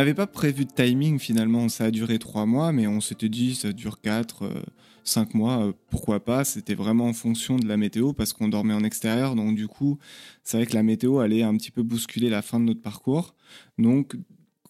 N'avait 0.00 0.14
pas 0.14 0.26
prévu 0.26 0.64
de 0.64 0.70
timing 0.70 1.18
finalement, 1.18 1.68
ça 1.68 1.84
a 1.84 1.90
duré 1.90 2.18
trois 2.18 2.46
mois, 2.46 2.72
mais 2.72 2.86
on 2.86 3.00
s'était 3.00 3.28
dit 3.28 3.54
ça 3.54 3.72
dure 3.72 4.00
quatre, 4.00 4.44
euh, 4.44 4.62
cinq 5.04 5.34
mois, 5.34 5.66
euh, 5.66 5.72
pourquoi 5.90 6.24
pas. 6.24 6.44
C'était 6.44 6.74
vraiment 6.74 7.06
en 7.06 7.12
fonction 7.12 7.56
de 7.56 7.66
la 7.66 7.76
météo 7.76 8.12
parce 8.12 8.32
qu'on 8.32 8.48
dormait 8.48 8.74
en 8.74 8.84
extérieur, 8.84 9.34
donc 9.34 9.54
du 9.54 9.68
coup, 9.68 9.98
c'est 10.42 10.56
vrai 10.56 10.66
que 10.66 10.74
la 10.74 10.82
météo 10.82 11.18
allait 11.18 11.42
un 11.42 11.56
petit 11.56 11.70
peu 11.70 11.82
bousculer 11.82 12.30
la 12.30 12.42
fin 12.42 12.58
de 12.60 12.64
notre 12.64 12.82
parcours. 12.82 13.34
Donc 13.78 14.16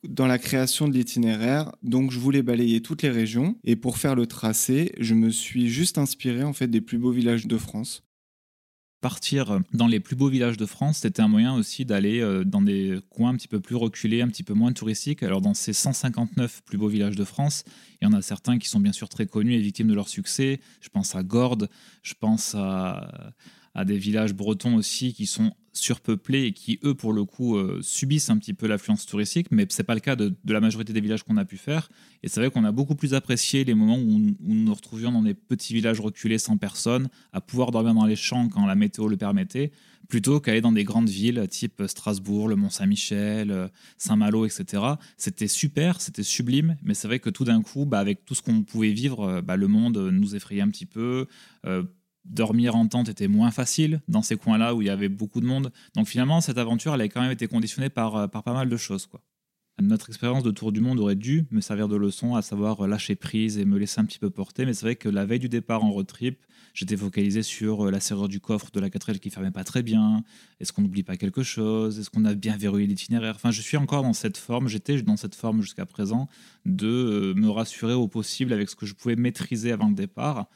dans 0.08 0.26
la 0.26 0.38
création 0.38 0.88
de 0.88 0.94
l'itinéraire, 0.94 1.72
donc 1.82 2.10
je 2.10 2.18
voulais 2.18 2.42
balayer 2.42 2.80
toutes 2.80 3.02
les 3.02 3.10
régions 3.10 3.56
et 3.64 3.76
pour 3.76 3.99
faire 3.99 4.14
le 4.14 4.26
tracé, 4.26 4.92
je 4.99 5.14
me 5.14 5.30
suis 5.30 5.68
juste 5.68 5.99
inspiré 5.99 6.42
en 6.42 6.52
fait 6.52 6.68
des 6.68 6.80
plus 6.80 6.99
beaux 6.99 7.12
villages 7.12 7.46
de 7.46 7.58
France 7.58 8.02
partir 9.00 9.61
dans 9.73 9.87
les 9.87 10.00
plus 10.00 10.16
beaux 10.16 10.28
villages 10.28 10.57
de 10.57 10.66
France, 10.66 10.99
c'était 10.99 11.23
un 11.23 11.28
moyen 11.28 11.54
aussi 11.54 11.85
d'aller 11.85 12.21
euh, 12.21 12.45
dans 12.45 12.62
des 12.62 12.99
coins 13.11 13.30
un 13.30 13.37
petit 13.37 13.49
peu 13.49 13.61
plus 13.61 13.76
reculés, 13.76 14.23
un 14.23 14.28
petit 14.28 14.42
peu 14.42 14.54
moins 14.54 14.73
touristiques. 14.73 15.23
Alors 15.23 15.40
dans 15.40 15.54
ces 15.54 15.73
159 15.73 16.62
plus 16.64 16.78
beaux 16.78 16.88
villages 16.88 17.16
de 17.16 17.25
France, 17.25 17.64
il 18.00 18.04
y 18.04 18.09
en 18.09 18.12
a 18.12 18.23
certains 18.23 18.59
qui 18.59 18.69
sont 18.69 18.80
bien 18.80 18.92
sûr 18.92 19.09
très 19.09 19.26
connus 19.26 19.54
et 19.54 19.59
victimes 19.59 19.88
de 19.88 19.95
leur 19.95 20.09
succès. 20.09 20.61
Je 20.80 20.88
pense 20.88 21.14
à 21.14 21.23
Gordes, 21.23 21.69
je 22.02 22.14
pense 22.14 22.54
à, 22.54 23.33
à 23.75 23.85
des 23.85 23.99
villages 23.99 24.35
bretons 24.35 24.75
aussi 24.75 25.12
qui 25.12 25.26
sont 25.26 25.52
surpeuplés 25.72 26.44
et 26.44 26.52
qui, 26.52 26.78
eux, 26.84 26.94
pour 26.94 27.12
le 27.12 27.24
coup, 27.24 27.56
euh, 27.56 27.78
subissent 27.82 28.30
un 28.30 28.38
petit 28.38 28.54
peu 28.54 28.66
l'affluence 28.66 29.06
touristique, 29.06 29.48
mais 29.50 29.66
ce 29.68 29.80
n'est 29.80 29.86
pas 29.86 29.94
le 29.94 30.00
cas 30.00 30.16
de, 30.16 30.34
la 30.46 30.60
majorité 30.60 30.92
des 30.92 31.00
villages 31.00 31.22
qu'on 31.22 31.36
a 31.36 31.44
pu 31.44 31.56
faire. 31.56 31.88
Et 32.22 32.28
c'est 32.28 32.40
vrai 32.40 32.50
qu'on 32.50 32.64
a 32.64 32.72
beaucoup 32.72 32.94
plus 32.94 33.14
apprécié 33.14 33.64
les 33.64 33.74
moments 33.74 33.98
où, 33.98 34.18
nous 34.18 34.36
nous 34.40 34.74
retrouvions 34.74 35.12
dans 35.12 35.22
des 35.22 35.34
petits 35.34 35.74
villages 35.74 36.00
reculés 36.00 36.38
sans 36.38 36.56
personne, 36.56 37.08
à 37.32 37.40
pouvoir 37.40 37.70
dormir 37.70 37.94
dans 37.94 38.06
les 38.06 38.16
champs 38.16 38.48
quand 38.48 38.66
la 38.66 38.74
météo 38.74 39.08
le 39.08 39.16
permettait, 39.16 39.70
plutôt 40.08 40.40
qu'aller 40.40 40.60
dans 40.60 40.72
des 40.72 40.84
grandes 40.84 41.08
villes 41.08 41.46
type 41.48 41.82
Strasbourg, 41.86 42.48
le 42.48 42.56
Mont-Saint-Michel, 42.56 43.50
euh, 43.50 43.68
Saint-Malo, 43.96 44.46
etc. 44.46 44.82
C'était 45.16 45.48
super, 45.48 46.00
c'était 46.00 46.22
sublime, 46.22 46.76
mais 46.82 46.94
c'est 46.94 47.06
vrai 47.06 47.20
que 47.20 47.30
tout 47.30 47.44
d'un 47.44 47.62
coup, 47.62 47.84
bah, 47.84 48.00
avec 48.00 48.24
tout 48.24 48.34
ce 48.34 48.42
qu'on 48.42 48.62
pouvait 48.62 48.92
vivre, 48.92 49.22
euh, 49.22 49.42
bah, 49.42 49.56
le 49.56 49.68
monde 49.68 49.96
nous 50.12 50.34
effrayait 50.34 50.62
un 50.62 50.68
petit 50.68 50.86
peu 50.86 51.26
dormir 52.24 52.76
en 52.76 52.86
tente 52.86 53.08
était 53.08 53.28
moins 53.28 53.50
facile 53.50 54.00
dans 54.08 54.22
ces 54.22 54.36
coins-là 54.36 54.74
où 54.74 54.82
il 54.82 54.86
y 54.86 54.90
avait 54.90 55.08
beaucoup 55.08 55.40
de 55.40 55.46
monde. 55.46 55.72
Donc 55.94 56.06
finalement, 56.06 56.40
cette 56.40 56.58
aventure, 56.58 56.94
elle 56.94 57.00
a 57.00 57.08
quand 57.08 57.22
même 57.22 57.32
été 57.32 57.46
conditionnée 57.46 57.90
par, 57.90 58.16
euh, 58.16 58.26
par 58.26 58.42
pas 58.42 58.54
mal 58.54 58.68
de 58.68 58.76
choses. 58.76 59.06
Quoi. 59.06 59.20
Notre 59.80 60.10
expérience 60.10 60.42
de 60.42 60.50
tour 60.50 60.72
du 60.72 60.80
monde 60.80 61.00
aurait 61.00 61.14
dû 61.14 61.46
me 61.50 61.60
servir 61.60 61.88
de 61.88 61.96
leçon, 61.96 62.34
à 62.34 62.42
savoir 62.42 62.86
lâcher 62.86 63.14
prise 63.14 63.56
et 63.56 63.64
me 63.64 63.78
laisser 63.78 64.00
un 64.00 64.04
petit 64.04 64.18
peu 64.18 64.28
porter. 64.28 64.66
Mais 64.66 64.74
c'est 64.74 64.84
vrai 64.84 64.96
que 64.96 65.08
la 65.08 65.24
veille 65.24 65.38
du 65.38 65.48
départ 65.48 65.84
en 65.84 65.90
road 65.90 66.06
trip, 66.06 66.44
j'étais 66.74 66.96
focalisé 66.96 67.42
sur 67.42 67.86
euh, 67.86 67.90
la 67.90 68.00
serrure 68.00 68.28
du 68.28 68.40
coffre 68.40 68.70
de 68.72 68.80
la 68.80 68.90
4L 68.90 69.18
qui 69.18 69.30
fermait 69.30 69.50
pas 69.50 69.64
très 69.64 69.82
bien. 69.82 70.22
Est-ce 70.60 70.72
qu'on 70.72 70.82
n'oublie 70.82 71.02
pas 71.02 71.16
quelque 71.16 71.42
chose? 71.42 71.98
Est-ce 71.98 72.10
qu'on 72.10 72.26
a 72.26 72.34
bien 72.34 72.56
verrouillé 72.56 72.86
l'itinéraire? 72.86 73.34
Enfin, 73.36 73.50
je 73.50 73.62
suis 73.62 73.78
encore 73.78 74.02
dans 74.02 74.12
cette 74.12 74.36
forme, 74.36 74.68
j'étais 74.68 75.00
dans 75.02 75.16
cette 75.16 75.34
forme 75.34 75.62
jusqu'à 75.62 75.86
présent, 75.86 76.28
de 76.66 76.86
euh, 76.86 77.34
me 77.34 77.48
rassurer 77.48 77.94
au 77.94 78.06
possible 78.06 78.52
avec 78.52 78.68
ce 78.68 78.76
que 78.76 78.84
je 78.84 78.94
pouvais 78.94 79.16
maîtriser 79.16 79.72
avant 79.72 79.88
le 79.88 79.94
départ 79.94 80.46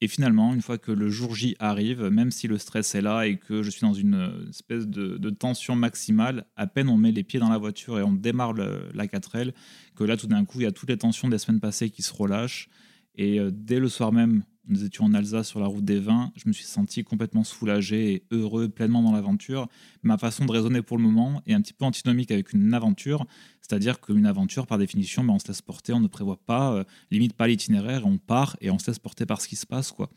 et 0.00 0.06
finalement, 0.06 0.54
une 0.54 0.62
fois 0.62 0.78
que 0.78 0.92
le 0.92 1.10
jour 1.10 1.34
J 1.34 1.56
arrive, 1.58 2.04
même 2.04 2.30
si 2.30 2.46
le 2.46 2.56
stress 2.56 2.94
est 2.94 3.00
là 3.00 3.26
et 3.26 3.36
que 3.36 3.62
je 3.62 3.70
suis 3.70 3.80
dans 3.80 3.94
une 3.94 4.46
espèce 4.48 4.86
de, 4.86 5.30
tension 5.30 5.74
maximale, 5.74 6.46
à 6.56 6.66
peine 6.66 6.88
on 6.88 6.96
met 6.96 7.10
les 7.10 7.24
pieds 7.24 7.40
dans 7.40 7.48
la 7.48 7.58
voiture 7.58 7.98
et 7.98 8.02
on 8.02 8.12
démarre 8.12 8.54
la 8.54 9.06
4L, 9.06 9.52
que 9.96 10.04
là 10.04 10.16
tout 10.16 10.28
d'un 10.28 10.44
coup, 10.44 10.60
il 10.60 10.64
y 10.64 10.66
a 10.66 10.72
toutes 10.72 10.88
les 10.88 10.98
tensions 10.98 11.28
des 11.28 11.38
semaines 11.38 11.60
passées 11.60 11.90
qui 11.90 12.02
se 12.02 12.14
relâchent. 12.14 12.68
Et 13.16 13.40
euh, 13.40 13.50
dès 13.52 13.80
le 13.80 13.88
soir 13.88 14.12
même, 14.12 14.44
nous 14.68 14.84
étions 14.84 15.04
en 15.04 15.14
Alsace 15.14 15.48
sur 15.48 15.60
la 15.60 15.66
route 15.66 15.84
des 15.84 15.98
vins, 15.98 16.30
je 16.36 16.46
me 16.46 16.52
suis 16.52 16.64
senti 16.64 17.02
complètement 17.02 17.44
soulagé 17.44 18.12
et 18.12 18.22
heureux, 18.30 18.68
pleinement 18.68 19.02
dans 19.02 19.12
l'aventure. 19.12 19.68
Ma 20.02 20.18
façon 20.18 20.44
de 20.44 20.52
raisonner 20.52 20.82
pour 20.82 20.98
le 20.98 21.02
moment 21.02 21.42
est 21.46 21.54
un 21.54 21.60
petit 21.60 21.72
peu 21.72 21.84
antinomique 21.84 22.30
avec 22.30 22.52
une 22.52 22.74
aventure, 22.74 23.26
c'est-à-dire 23.60 24.00
qu'une 24.00 24.26
aventure, 24.26 24.66
par 24.66 24.78
définition, 24.78 25.24
ben, 25.24 25.34
on 25.34 25.38
se 25.38 25.48
laisse 25.48 25.62
porter, 25.62 25.92
on 25.92 26.00
ne 26.00 26.06
prévoit 26.06 26.40
pas, 26.44 26.72
euh, 26.72 26.84
limite 27.10 27.32
pas 27.34 27.46
l'itinéraire, 27.46 28.06
on 28.06 28.18
part 28.18 28.56
et 28.60 28.70
on 28.70 28.78
se 28.78 28.86
laisse 28.88 28.98
porter 28.98 29.26
par 29.26 29.40
ce 29.40 29.48
qui 29.48 29.56
se 29.56 29.66
passe. 29.66 29.90
quoi. 29.90 30.10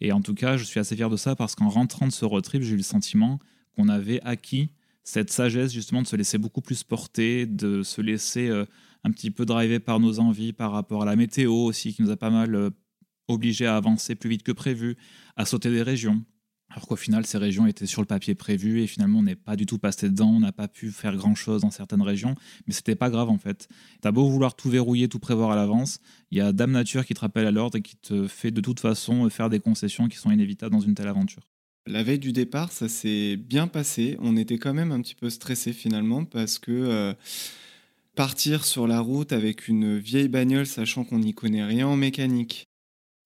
Et 0.00 0.12
en 0.12 0.20
tout 0.20 0.34
cas, 0.34 0.56
je 0.56 0.64
suis 0.64 0.80
assez 0.80 0.96
fier 0.96 1.10
de 1.10 1.16
ça 1.16 1.34
parce 1.34 1.54
qu'en 1.54 1.68
rentrant 1.68 2.06
de 2.06 2.12
ce 2.12 2.24
road 2.24 2.44
trip, 2.44 2.62
j'ai 2.62 2.74
eu 2.74 2.78
le 2.78 2.82
sentiment 2.82 3.40
qu'on 3.74 3.88
avait 3.88 4.20
acquis 4.22 4.70
cette 5.02 5.30
sagesse 5.30 5.72
justement 5.72 6.02
de 6.02 6.06
se 6.06 6.16
laisser 6.16 6.36
beaucoup 6.36 6.60
plus 6.60 6.82
porter, 6.82 7.46
de 7.46 7.84
se 7.84 8.00
laisser 8.00 8.48
euh, 8.48 8.64
un 9.04 9.10
petit 9.12 9.30
peu 9.30 9.44
driver 9.46 9.78
par 9.78 10.00
nos 10.00 10.18
envies 10.18 10.52
par 10.52 10.72
rapport 10.72 11.02
à 11.02 11.04
la 11.04 11.14
météo 11.14 11.52
aussi, 11.52 11.94
qui 11.94 12.02
nous 12.02 12.10
a 12.10 12.16
pas 12.16 12.30
mal 12.30 12.70
euh, 13.30 13.34
obligé 13.34 13.66
à 13.66 13.76
avancer 13.76 14.14
plus 14.14 14.30
vite 14.30 14.42
que 14.42 14.52
prévu, 14.52 14.96
à 15.36 15.44
sauter 15.44 15.70
des 15.70 15.82
régions. 15.82 16.24
Alors 16.68 16.88
qu'au 16.88 16.96
final, 16.96 17.24
ces 17.24 17.38
régions 17.38 17.66
étaient 17.66 17.86
sur 17.86 18.02
le 18.02 18.06
papier 18.06 18.34
prévu 18.34 18.82
et 18.82 18.86
finalement, 18.86 19.20
on 19.20 19.22
n'est 19.22 19.36
pas 19.36 19.56
du 19.56 19.66
tout 19.66 19.78
passé 19.78 20.08
dedans, 20.08 20.30
on 20.30 20.40
n'a 20.40 20.52
pas 20.52 20.66
pu 20.66 20.90
faire 20.90 21.16
grand-chose 21.16 21.62
dans 21.62 21.70
certaines 21.70 22.02
régions, 22.02 22.34
mais 22.66 22.74
c'était 22.74 22.96
pas 22.96 23.08
grave 23.08 23.30
en 23.30 23.38
fait. 23.38 23.68
T'as 24.00 24.10
beau 24.10 24.28
vouloir 24.28 24.56
tout 24.56 24.68
verrouiller, 24.68 25.08
tout 25.08 25.20
prévoir 25.20 25.52
à 25.52 25.56
l'avance, 25.56 26.00
il 26.32 26.38
y 26.38 26.40
a 26.40 26.52
Dame 26.52 26.72
Nature 26.72 27.06
qui 27.06 27.14
te 27.14 27.20
rappelle 27.20 27.46
à 27.46 27.52
l'ordre 27.52 27.78
et 27.78 27.82
qui 27.82 27.96
te 27.96 28.26
fait 28.26 28.50
de 28.50 28.60
toute 28.60 28.80
façon 28.80 29.30
faire 29.30 29.48
des 29.48 29.60
concessions 29.60 30.08
qui 30.08 30.16
sont 30.16 30.30
inévitables 30.30 30.74
dans 30.74 30.80
une 30.80 30.94
telle 30.94 31.08
aventure. 31.08 31.48
La 31.86 32.02
veille 32.02 32.18
du 32.18 32.32
départ, 32.32 32.72
ça 32.72 32.88
s'est 32.88 33.36
bien 33.36 33.68
passé. 33.68 34.16
On 34.20 34.36
était 34.36 34.58
quand 34.58 34.74
même 34.74 34.90
un 34.90 35.00
petit 35.00 35.14
peu 35.14 35.30
stressé 35.30 35.72
finalement 35.72 36.24
parce 36.24 36.58
que 36.58 36.72
euh, 36.72 37.14
partir 38.16 38.64
sur 38.64 38.88
la 38.88 38.98
route 38.98 39.32
avec 39.32 39.68
une 39.68 39.96
vieille 39.96 40.28
bagnole, 40.28 40.66
sachant 40.66 41.04
qu'on 41.04 41.20
n'y 41.20 41.32
connaît 41.32 41.64
rien 41.64 41.86
en 41.86 41.96
mécanique, 41.96 42.66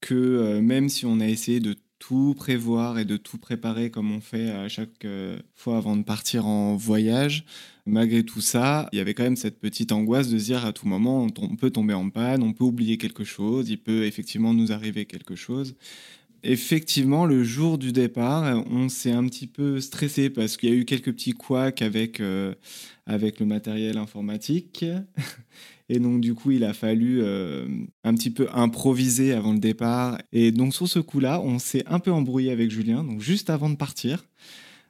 que 0.00 0.14
euh, 0.14 0.61
même 0.61 0.88
si 0.88 1.07
on 1.07 1.21
a 1.21 1.26
essayé 1.26 1.61
de 1.61 1.76
tout 1.99 2.35
prévoir 2.35 2.99
et 2.99 3.04
de 3.04 3.16
tout 3.16 3.38
préparer 3.38 3.90
comme 3.90 4.11
on 4.11 4.21
fait 4.21 4.50
à 4.50 4.69
chaque 4.69 5.04
euh, 5.04 5.38
fois 5.54 5.76
avant 5.76 5.97
de 5.97 6.02
partir 6.02 6.47
en 6.47 6.75
voyage, 6.75 7.45
malgré 7.87 8.25
tout 8.25 8.40
ça, 8.40 8.88
il 8.92 8.97
y 8.97 9.00
avait 9.00 9.14
quand 9.14 9.23
même 9.23 9.37
cette 9.37 9.61
petite 9.61 9.92
angoisse 9.92 10.28
de 10.28 10.38
se 10.38 10.45
dire 10.45 10.64
à 10.64 10.73
tout 10.73 10.88
moment 10.88 11.26
on 11.40 11.57
peut 11.57 11.71
tomber 11.71 11.95
en 11.95 12.09
panne, 12.09 12.42
on 12.42 12.52
peut 12.52 12.64
oublier 12.64 12.97
quelque 12.97 13.25
chose, 13.25 13.69
il 13.69 13.78
peut 13.78 14.04
effectivement 14.04 14.54
nous 14.54 14.73
arriver 14.73 15.04
quelque 15.04 15.37
chose. 15.37 15.76
Effectivement, 16.42 17.26
le 17.26 17.45
jour 17.45 17.76
du 17.76 17.92
départ, 17.92 18.64
on 18.71 18.88
s'est 18.88 19.12
un 19.12 19.26
petit 19.26 19.47
peu 19.47 19.78
stressé 19.78 20.30
parce 20.30 20.57
qu'il 20.57 20.71
y 20.71 20.73
a 20.73 20.75
eu 20.75 20.87
quelques 20.87 21.12
petits 21.12 21.33
couacs 21.33 21.83
avec, 21.83 22.19
euh, 22.21 22.54
avec 23.04 23.40
le 23.40 23.47
matériel 23.47 23.99
informatique. 23.99 24.87
Et 25.92 25.99
donc, 25.99 26.20
du 26.20 26.35
coup, 26.35 26.52
il 26.52 26.62
a 26.62 26.73
fallu 26.73 27.18
euh, 27.20 27.66
un 28.04 28.14
petit 28.14 28.30
peu 28.30 28.47
improviser 28.52 29.32
avant 29.32 29.52
le 29.52 29.59
départ. 29.59 30.18
Et 30.30 30.52
donc, 30.52 30.73
sur 30.73 30.87
ce 30.87 31.00
coup-là, 31.00 31.40
on 31.40 31.59
s'est 31.59 31.82
un 31.87 31.99
peu 31.99 32.12
embrouillé 32.12 32.52
avec 32.52 32.70
Julien, 32.70 33.02
donc 33.02 33.20
juste 33.20 33.50
avant 33.50 33.68
de 33.68 33.75
partir. 33.75 34.25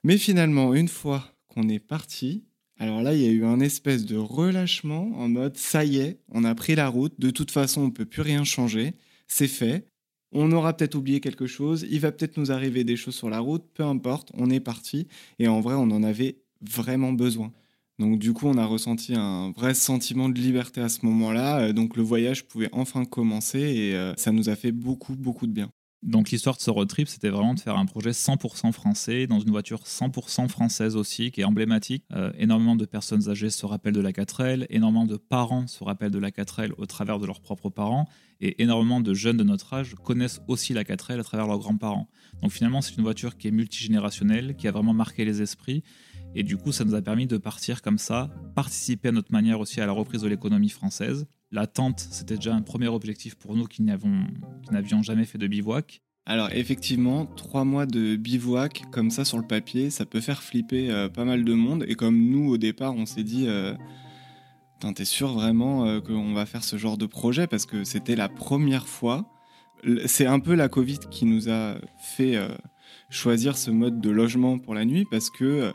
Mais 0.05 0.19
finalement, 0.19 0.75
une 0.75 0.89
fois 0.89 1.33
qu'on 1.49 1.71
est 1.71 1.79
parti, 1.79 2.45
alors 2.79 3.01
là, 3.01 3.15
il 3.15 3.23
y 3.23 3.27
a 3.27 3.31
eu 3.31 3.47
un 3.47 3.61
espèce 3.61 4.05
de 4.05 4.19
relâchement 4.19 5.11
en 5.17 5.31
mode 5.31 5.57
ça 5.57 5.87
y 5.87 5.97
est, 5.97 6.19
on 6.29 6.45
a 6.45 6.55
pris 6.55 6.75
la 6.75 6.89
route, 6.89 7.15
de 7.19 7.31
toute 7.31 7.51
façon, 7.51 7.81
on 7.81 7.87
ne 7.87 7.93
peut 7.93 8.05
plus 8.05 8.23
rien 8.23 8.45
changer, 8.45 8.93
c'est 9.27 9.49
fait. 9.49 9.87
On 10.33 10.53
aura 10.53 10.77
peut-être 10.77 10.97
oublié 10.97 11.21
quelque 11.21 11.47
chose, 11.47 11.87
il 11.91 12.01
va 12.01 12.13
peut-être 12.13 12.37
nous 12.37 12.53
arriver 12.53 12.85
des 12.85 12.97
choses 12.97 13.15
sur 13.15 13.31
la 13.31 13.41
route, 13.41 13.65
peu 13.73 13.85
importe, 13.85 14.33
on 14.35 14.51
est 14.51 14.61
parti. 14.61 15.09
Et 15.39 15.49
en 15.49 15.61
vrai, 15.61 15.77
on 15.77 15.91
en 15.91 16.03
avait 16.03 16.43
vraiment 16.61 17.15
besoin. 17.15 17.55
Donc 18.01 18.19
du 18.19 18.33
coup, 18.33 18.47
on 18.49 18.57
a 18.57 18.65
ressenti 18.65 19.15
un 19.15 19.53
vrai 19.53 19.75
sentiment 19.75 20.31
de 20.31 20.39
liberté 20.41 20.81
à 20.81 20.89
ce 20.89 21.05
moment-là. 21.05 21.61
Euh, 21.61 21.73
donc 21.75 21.99
le 21.99 22.03
voyage 22.03 22.47
pouvait 22.49 22.71
enfin 22.73 23.05
commencer 23.05 23.61
et 23.61 23.95
euh, 23.95 24.15
ça 24.17 24.33
nous 24.33 24.49
a 24.49 24.57
fait 24.57 24.73
beaucoup, 24.73 25.15
beaucoup 25.17 25.47
de 25.47 25.53
bien. 25.53 25.71
Donc 26.03 26.31
l'histoire 26.31 26.57
de 26.57 26.63
ce 26.63 26.71
road 26.71 26.89
trip, 26.89 27.09
c'était 27.09 27.29
vraiment 27.29 27.53
de 27.53 27.61
faire 27.61 27.77
un 27.77 27.85
projet 27.85 28.13
100% 28.13 28.73
français, 28.73 29.27
dans 29.27 29.39
une 29.39 29.51
voiture 29.51 29.83
100% 29.83 30.49
française 30.49 30.97
aussi, 30.97 31.31
qui 31.31 31.43
est 31.43 31.45
emblématique. 31.45 32.05
Euh, 32.13 32.33
énormément 32.39 32.75
de 32.75 32.87
personnes 32.87 33.29
âgées 33.29 33.51
se 33.51 33.67
rappellent 33.67 33.93
de 33.93 34.01
la 34.01 34.13
4L, 34.13 34.65
énormément 34.71 35.05
de 35.05 35.19
parents 35.19 35.67
se 35.67 35.85
rappellent 35.85 36.11
de 36.11 36.19
la 36.19 36.31
4L 36.31 36.73
au 36.79 36.87
travers 36.87 37.19
de 37.19 37.27
leurs 37.27 37.43
propres 37.43 37.69
parents, 37.69 38.09
et 38.41 38.63
énormément 38.63 39.03
de 39.03 39.13
jeunes 39.13 39.37
de 39.37 39.45
notre 39.45 39.75
âge 39.75 39.95
connaissent 40.03 40.41
aussi 40.49 40.73
la 40.73 40.85
4L 40.85 41.21
à 41.21 41.23
travers 41.23 41.47
leurs 41.47 41.59
grands-parents. 41.59 42.09
Donc 42.41 42.51
finalement, 42.51 42.81
c'est 42.81 42.97
une 42.97 43.03
voiture 43.03 43.37
qui 43.37 43.49
est 43.49 43.51
multigénérationnelle, 43.51 44.57
qui 44.57 44.69
a 44.69 44.73
vraiment 44.73 44.95
marqué 44.95 45.27
les 45.27 45.43
esprits, 45.43 45.83
et 46.35 46.43
du 46.43 46.57
coup, 46.57 46.73
ça 46.73 46.85
nous 46.85 46.95
a 46.95 47.03
permis 47.03 47.27
de 47.27 47.37
partir 47.37 47.83
comme 47.83 47.99
ça, 47.99 48.31
participer 48.55 49.09
à 49.09 49.13
notre 49.13 49.33
manière 49.33 49.61
aussi 49.61 49.81
à 49.81 49.87
la 49.87 49.93
reprise 49.93 50.23
de 50.23 50.29
l'économie 50.29 50.69
française. 50.69 51.27
La 51.51 51.67
tente, 51.67 52.01
c'était 52.11 52.37
déjà 52.37 52.55
un 52.55 52.63
premier 52.63 52.89
objectif 52.89 53.35
pour 53.35 53.57
nous 53.57 53.67
qui 53.67 53.83
n'avions 53.83 55.03
jamais 55.03 55.25
fait 55.25 55.39
de 55.39 55.49
bivouac. 55.49 56.03
Alors 56.27 56.51
effectivement, 56.53 57.27
trois 57.27 57.65
mois 57.65 57.87
de 57.87 58.15
bivouac 58.15 58.85
comme 58.93 59.11
ça 59.11 59.25
sur 59.25 59.39
le 59.39 59.47
papier, 59.47 59.91
ça 59.91 60.07
peut 60.07 60.21
faire 60.21 60.43
flipper 60.45 60.91
euh, 60.91 61.09
pas 61.09 61.25
mal 61.25 61.45
de 61.45 61.55
monde. 61.55 61.85
Et 61.89 61.97
comme 61.97 62.31
nous 62.31 62.49
au 62.49 62.57
départ, 62.57 62.95
on 62.95 63.05
s'est 63.05 63.25
dit, 63.25 63.47
euh, 63.49 63.75
t'es 64.95 65.05
sûr 65.05 65.33
vraiment 65.33 65.87
euh, 65.87 66.01
qu'on 66.01 66.33
va 66.33 66.47
faire 66.47 66.63
ce 66.63 66.77
genre 66.77 66.99
de 66.99 67.07
projet? 67.07 67.49
Parce 67.49 67.67
que 67.67 67.83
c'était 67.83 68.15
la 68.15 68.29
première 68.29 68.87
fois. 68.87 69.29
C'est 70.07 70.27
un 70.27 70.39
peu 70.39 70.55
la 70.55 70.69
Covid 70.69 70.99
qui 71.11 71.25
nous 71.25 71.49
a 71.49 71.77
fait 71.99 72.39
choisir 73.09 73.57
ce 73.57 73.71
mode 73.71 73.99
de 74.01 74.11
logement 74.11 74.59
pour 74.59 74.75
la 74.75 74.85
nuit 74.85 75.07
parce 75.11 75.31
que 75.31 75.73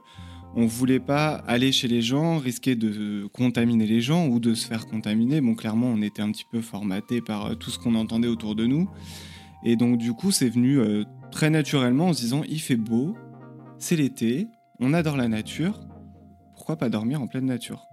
on 0.56 0.66
voulait 0.66 1.02
pas 1.02 1.44
aller 1.48 1.72
chez 1.72 1.88
les 1.88 2.02
gens, 2.02 2.38
risquer 2.38 2.76
de 2.76 3.28
contaminer 3.34 3.86
les 3.86 4.00
gens 4.00 4.28
ou 4.28 4.40
de 4.40 4.54
se 4.54 4.66
faire 4.66 4.88
contaminer. 4.88 5.42
Bon, 5.42 5.54
clairement, 5.54 5.88
on 5.88 6.02
était 6.02 6.22
un 6.22 6.32
petit 6.32 6.46
peu 6.50 6.62
formaté 6.62 7.22
par 7.22 7.48
euh, 7.48 7.56
tout 7.56 7.70
ce 7.70 7.78
qu'on 7.78 7.96
entendait 7.96 8.30
autour 8.30 8.56
de 8.56 8.66
nous. 8.66 8.90
Et 9.66 9.76
donc, 9.76 9.98
du 9.98 10.14
coup, 10.14 10.32
c'est 10.32 10.50
venu 10.50 10.80
euh, 10.80 11.04
très 11.32 11.50
naturellement 11.50 12.08
en 12.08 12.14
se 12.14 12.22
disant 12.22 12.44
il 12.48 12.62
fait 12.62 12.78
beau, 12.78 13.18
c'est 13.80 13.98
l'été, 13.98 14.48
on 14.80 14.94
adore 14.94 15.18
la 15.18 15.28
nature, 15.28 15.82
pourquoi 16.54 16.78
pas 16.78 16.90
dormir 16.90 17.22
en 17.22 17.28
pleine 17.28 17.46
nature? 17.46 17.88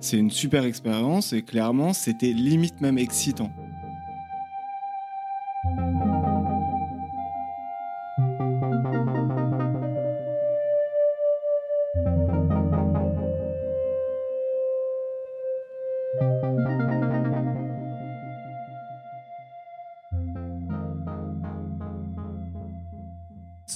C'est 0.00 0.18
une 0.18 0.30
super 0.30 0.64
expérience 0.64 1.32
et 1.32 1.42
clairement, 1.42 1.92
c'était 1.92 2.32
limite 2.32 2.80
même 2.80 2.98
excitant. 2.98 3.50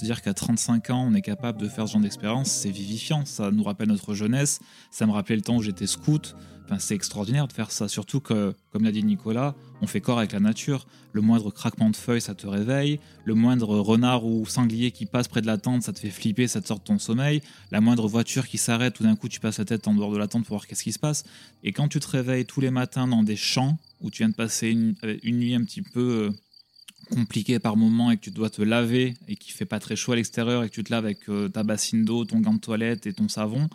C'est-à-dire 0.07 0.23
qu'à 0.23 0.33
35 0.33 0.89
ans, 0.91 1.05
on 1.05 1.13
est 1.15 1.21
capable 1.21 1.59
de 1.59 1.67
faire 1.67 1.85
ce 1.85 1.91
genre 1.91 2.01
d'expérience, 2.01 2.49
c'est 2.49 2.69
vivifiant, 2.69 3.25
ça 3.25 3.51
nous 3.51 3.63
rappelle 3.63 3.89
notre 3.89 4.13
jeunesse, 4.13 4.61
ça 4.89 5.05
me 5.05 5.11
rappelait 5.11 5.35
le 5.35 5.41
temps 5.41 5.57
où 5.57 5.61
j'étais 5.61 5.85
scout. 5.85 6.33
Enfin, 6.63 6.79
c'est 6.79 6.95
extraordinaire 6.95 7.45
de 7.45 7.51
faire 7.51 7.71
ça, 7.71 7.89
surtout 7.89 8.21
que, 8.21 8.55
comme 8.71 8.85
l'a 8.85 8.93
dit 8.93 9.03
Nicolas, 9.03 9.53
on 9.81 9.87
fait 9.87 9.99
corps 9.99 10.19
avec 10.19 10.31
la 10.31 10.39
nature. 10.39 10.87
Le 11.11 11.19
moindre 11.19 11.51
craquement 11.51 11.89
de 11.89 11.95
feuilles, 11.97 12.21
ça 12.21 12.35
te 12.35 12.47
réveille. 12.47 13.01
Le 13.25 13.33
moindre 13.33 13.79
renard 13.79 14.25
ou 14.25 14.45
sanglier 14.45 14.91
qui 14.91 15.05
passe 15.05 15.27
près 15.27 15.41
de 15.41 15.47
la 15.47 15.57
tente, 15.57 15.83
ça 15.83 15.91
te 15.91 15.99
fait 15.99 16.09
flipper, 16.09 16.47
ça 16.47 16.61
te 16.61 16.67
sort 16.67 16.79
de 16.79 16.85
ton 16.85 16.99
sommeil. 16.99 17.41
La 17.71 17.81
moindre 17.81 18.07
voiture 18.07 18.47
qui 18.47 18.57
s'arrête, 18.57 18.93
tout 18.93 19.03
d'un 19.03 19.17
coup, 19.17 19.27
tu 19.27 19.41
passes 19.41 19.59
la 19.59 19.65
tête 19.65 19.89
en 19.89 19.93
dehors 19.93 20.13
de 20.13 20.17
la 20.17 20.29
tente 20.29 20.45
pour 20.45 20.55
voir 20.55 20.67
qu'est-ce 20.67 20.83
qui 20.83 20.93
se 20.93 20.99
passe. 20.99 21.25
Et 21.65 21.73
quand 21.73 21.89
tu 21.89 21.99
te 21.99 22.07
réveilles 22.07 22.45
tous 22.45 22.61
les 22.61 22.71
matins 22.71 23.09
dans 23.09 23.23
des 23.23 23.35
champs 23.35 23.77
où 23.99 24.09
tu 24.09 24.19
viens 24.19 24.29
de 24.29 24.35
passer 24.35 24.69
une, 24.69 24.95
euh, 25.03 25.17
une 25.23 25.39
nuit 25.39 25.53
un 25.53 25.65
petit 25.65 25.81
peu 25.81 26.29
euh, 26.29 26.31
compliqué 27.07 27.59
par 27.59 27.77
moment 27.77 28.11
et 28.11 28.17
que 28.17 28.21
tu 28.21 28.31
dois 28.31 28.49
te 28.49 28.61
laver 28.61 29.15
et 29.27 29.35
qu'il 29.35 29.53
fait 29.53 29.65
pas 29.65 29.79
très 29.79 29.95
chaud 29.95 30.11
à 30.11 30.15
l'extérieur 30.15 30.63
et 30.63 30.69
que 30.69 30.73
tu 30.73 30.83
te 30.83 30.91
laves 30.91 31.05
avec 31.05 31.29
euh, 31.29 31.49
ta 31.49 31.63
bassine 31.63 32.05
d'eau, 32.05 32.25
ton 32.25 32.39
gant 32.39 32.53
de 32.53 32.59
toilette 32.59 33.07
et 33.07 33.13
ton 33.13 33.27
savon, 33.27 33.69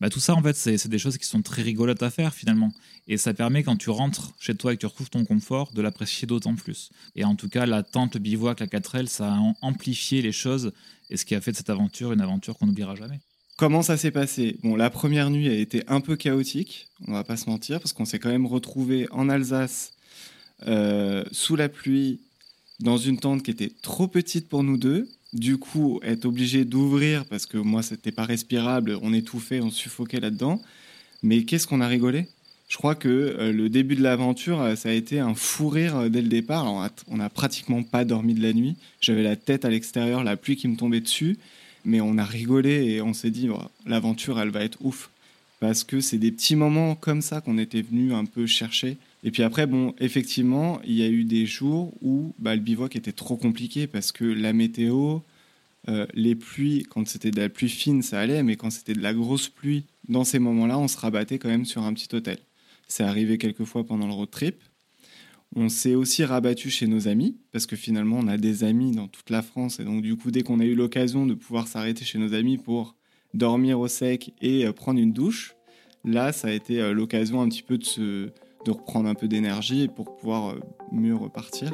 bah 0.00 0.10
tout 0.10 0.20
ça 0.20 0.34
en 0.34 0.42
fait 0.42 0.54
c'est 0.54 0.88
des 0.88 0.98
choses 0.98 1.16
qui 1.16 1.26
sont 1.26 1.42
très 1.42 1.62
rigolotes 1.62 2.02
à 2.02 2.10
faire 2.10 2.34
finalement 2.34 2.72
et 3.08 3.16
ça 3.16 3.32
permet 3.32 3.62
quand 3.62 3.76
tu 3.76 3.90
rentres 3.90 4.34
chez 4.38 4.54
toi 4.54 4.72
et 4.72 4.76
que 4.76 4.80
tu 4.80 4.86
retrouves 4.86 5.10
ton 5.10 5.24
confort 5.24 5.72
de 5.72 5.80
l'apprécier 5.80 6.26
d'autant 6.26 6.54
plus. 6.54 6.90
Et 7.14 7.24
en 7.24 7.34
tout 7.34 7.48
cas 7.48 7.66
la 7.66 7.82
tente, 7.82 8.14
le 8.14 8.20
bivouac, 8.20 8.60
la 8.60 8.66
4L, 8.66 9.06
ça 9.06 9.34
a 9.34 9.38
amplifié 9.62 10.22
les 10.22 10.32
choses 10.32 10.72
et 11.08 11.16
ce 11.16 11.24
qui 11.24 11.34
a 11.34 11.40
fait 11.40 11.52
de 11.52 11.56
cette 11.56 11.70
aventure 11.70 12.12
une 12.12 12.20
aventure 12.20 12.58
qu'on 12.58 12.66
n'oubliera 12.66 12.94
jamais. 12.94 13.20
Comment 13.56 13.80
ça 13.80 13.96
s'est 13.96 14.10
passé? 14.10 14.58
Bon, 14.62 14.76
la 14.76 14.90
première 14.90 15.30
nuit 15.30 15.48
a 15.48 15.54
été 15.54 15.82
un 15.86 16.02
peu 16.02 16.16
chaotique, 16.16 16.88
on 17.08 17.12
va 17.12 17.24
pas 17.24 17.38
se 17.38 17.48
mentir, 17.48 17.80
parce 17.80 17.94
qu'on 17.94 18.04
s'est 18.04 18.18
quand 18.18 18.28
même 18.28 18.44
retrouvé 18.44 19.08
en 19.12 19.30
Alsace 19.30 19.92
euh, 20.66 21.24
sous 21.32 21.56
la 21.56 21.70
pluie 21.70 22.20
dans 22.80 22.96
une 22.96 23.18
tente 23.18 23.42
qui 23.42 23.50
était 23.50 23.72
trop 23.82 24.08
petite 24.08 24.48
pour 24.48 24.62
nous 24.62 24.76
deux. 24.76 25.08
Du 25.32 25.58
coup, 25.58 26.00
être 26.02 26.24
obligé 26.24 26.64
d'ouvrir 26.64 27.24
parce 27.26 27.46
que 27.46 27.58
moi, 27.58 27.82
c'était 27.82 28.12
pas 28.12 28.24
respirable, 28.24 28.98
on 29.02 29.12
étouffait, 29.12 29.60
on 29.60 29.70
suffoquait 29.70 30.20
là-dedans. 30.20 30.62
Mais 31.22 31.44
qu'est-ce 31.44 31.66
qu'on 31.66 31.80
a 31.80 31.88
rigolé? 31.88 32.26
Je 32.68 32.76
crois 32.76 32.94
que 32.94 33.08
euh, 33.08 33.52
le 33.52 33.68
début 33.68 33.94
de 33.94 34.02
l'aventure, 34.02 34.60
euh, 34.60 34.74
ça 34.74 34.88
a 34.88 34.92
été 34.92 35.20
un 35.20 35.34
fou 35.34 35.68
rire 35.68 35.96
euh, 35.96 36.08
dès 36.08 36.20
le 36.20 36.28
départ. 36.28 36.66
On 37.08 37.16
n'a 37.16 37.30
pratiquement 37.30 37.82
pas 37.82 38.04
dormi 38.04 38.34
de 38.34 38.42
la 38.42 38.52
nuit. 38.52 38.76
J'avais 39.00 39.22
la 39.22 39.36
tête 39.36 39.64
à 39.64 39.70
l'extérieur, 39.70 40.24
la 40.24 40.36
pluie 40.36 40.56
qui 40.56 40.66
me 40.68 40.76
tombait 40.76 41.00
dessus. 41.00 41.38
Mais 41.84 42.00
on 42.00 42.18
a 42.18 42.24
rigolé 42.24 42.86
et 42.86 43.02
on 43.02 43.14
s'est 43.14 43.30
dit, 43.30 43.48
l'aventure, 43.86 44.40
elle 44.40 44.50
va 44.50 44.64
être 44.64 44.78
ouf. 44.84 45.10
Parce 45.60 45.84
que 45.84 46.00
c'est 46.00 46.18
des 46.18 46.32
petits 46.32 46.56
moments 46.56 46.96
comme 46.96 47.22
ça 47.22 47.40
qu'on 47.40 47.58
était 47.58 47.82
venu 47.82 48.12
un 48.12 48.24
peu 48.24 48.46
chercher 48.46 48.96
et 49.26 49.32
puis 49.32 49.42
après, 49.42 49.66
bon, 49.66 49.92
effectivement, 49.98 50.80
il 50.84 50.94
y 50.94 51.02
a 51.02 51.08
eu 51.08 51.24
des 51.24 51.46
jours 51.46 51.92
où 52.00 52.32
bah, 52.38 52.54
le 52.54 52.60
bivouac 52.60 52.94
était 52.94 53.10
trop 53.10 53.36
compliqué 53.36 53.88
parce 53.88 54.12
que 54.12 54.24
la 54.24 54.52
météo, 54.52 55.18
euh, 55.88 56.06
les 56.14 56.36
pluies, 56.36 56.84
quand 56.88 57.08
c'était 57.08 57.32
de 57.32 57.40
la 57.40 57.48
pluie 57.48 57.68
fine, 57.68 58.02
ça 58.02 58.20
allait, 58.20 58.44
mais 58.44 58.54
quand 58.54 58.70
c'était 58.70 58.92
de 58.92 59.02
la 59.02 59.12
grosse 59.12 59.48
pluie, 59.48 59.84
dans 60.08 60.22
ces 60.22 60.38
moments-là, 60.38 60.78
on 60.78 60.86
se 60.86 60.96
rabattait 60.96 61.40
quand 61.40 61.48
même 61.48 61.64
sur 61.64 61.82
un 61.82 61.92
petit 61.92 62.14
hôtel. 62.14 62.38
C'est 62.86 63.02
arrivé 63.02 63.36
quelques 63.36 63.64
fois 63.64 63.84
pendant 63.84 64.06
le 64.06 64.12
road 64.12 64.30
trip. 64.30 64.62
On 65.56 65.68
s'est 65.68 65.96
aussi 65.96 66.22
rabattu 66.22 66.70
chez 66.70 66.86
nos 66.86 67.08
amis, 67.08 67.36
parce 67.50 67.66
que 67.66 67.74
finalement, 67.74 68.20
on 68.20 68.28
a 68.28 68.36
des 68.36 68.62
amis 68.62 68.92
dans 68.92 69.08
toute 69.08 69.30
la 69.30 69.42
France. 69.42 69.80
Et 69.80 69.84
donc, 69.84 70.02
du 70.02 70.14
coup, 70.14 70.30
dès 70.30 70.42
qu'on 70.42 70.60
a 70.60 70.64
eu 70.64 70.76
l'occasion 70.76 71.26
de 71.26 71.34
pouvoir 71.34 71.66
s'arrêter 71.66 72.04
chez 72.04 72.20
nos 72.20 72.32
amis 72.32 72.58
pour 72.58 72.94
dormir 73.34 73.80
au 73.80 73.88
sec 73.88 74.34
et 74.40 74.64
euh, 74.64 74.72
prendre 74.72 75.00
une 75.00 75.12
douche, 75.12 75.56
là, 76.04 76.30
ça 76.30 76.46
a 76.46 76.52
été 76.52 76.80
euh, 76.80 76.92
l'occasion 76.92 77.42
un 77.42 77.48
petit 77.48 77.64
peu 77.64 77.76
de 77.76 77.84
se, 77.84 78.30
de 78.66 78.72
reprendre 78.72 79.08
un 79.08 79.14
peu 79.14 79.28
d'énergie 79.28 79.88
pour 79.88 80.16
pouvoir 80.16 80.50
euh, 80.50 80.60
mieux 80.90 81.14
repartir. 81.14 81.72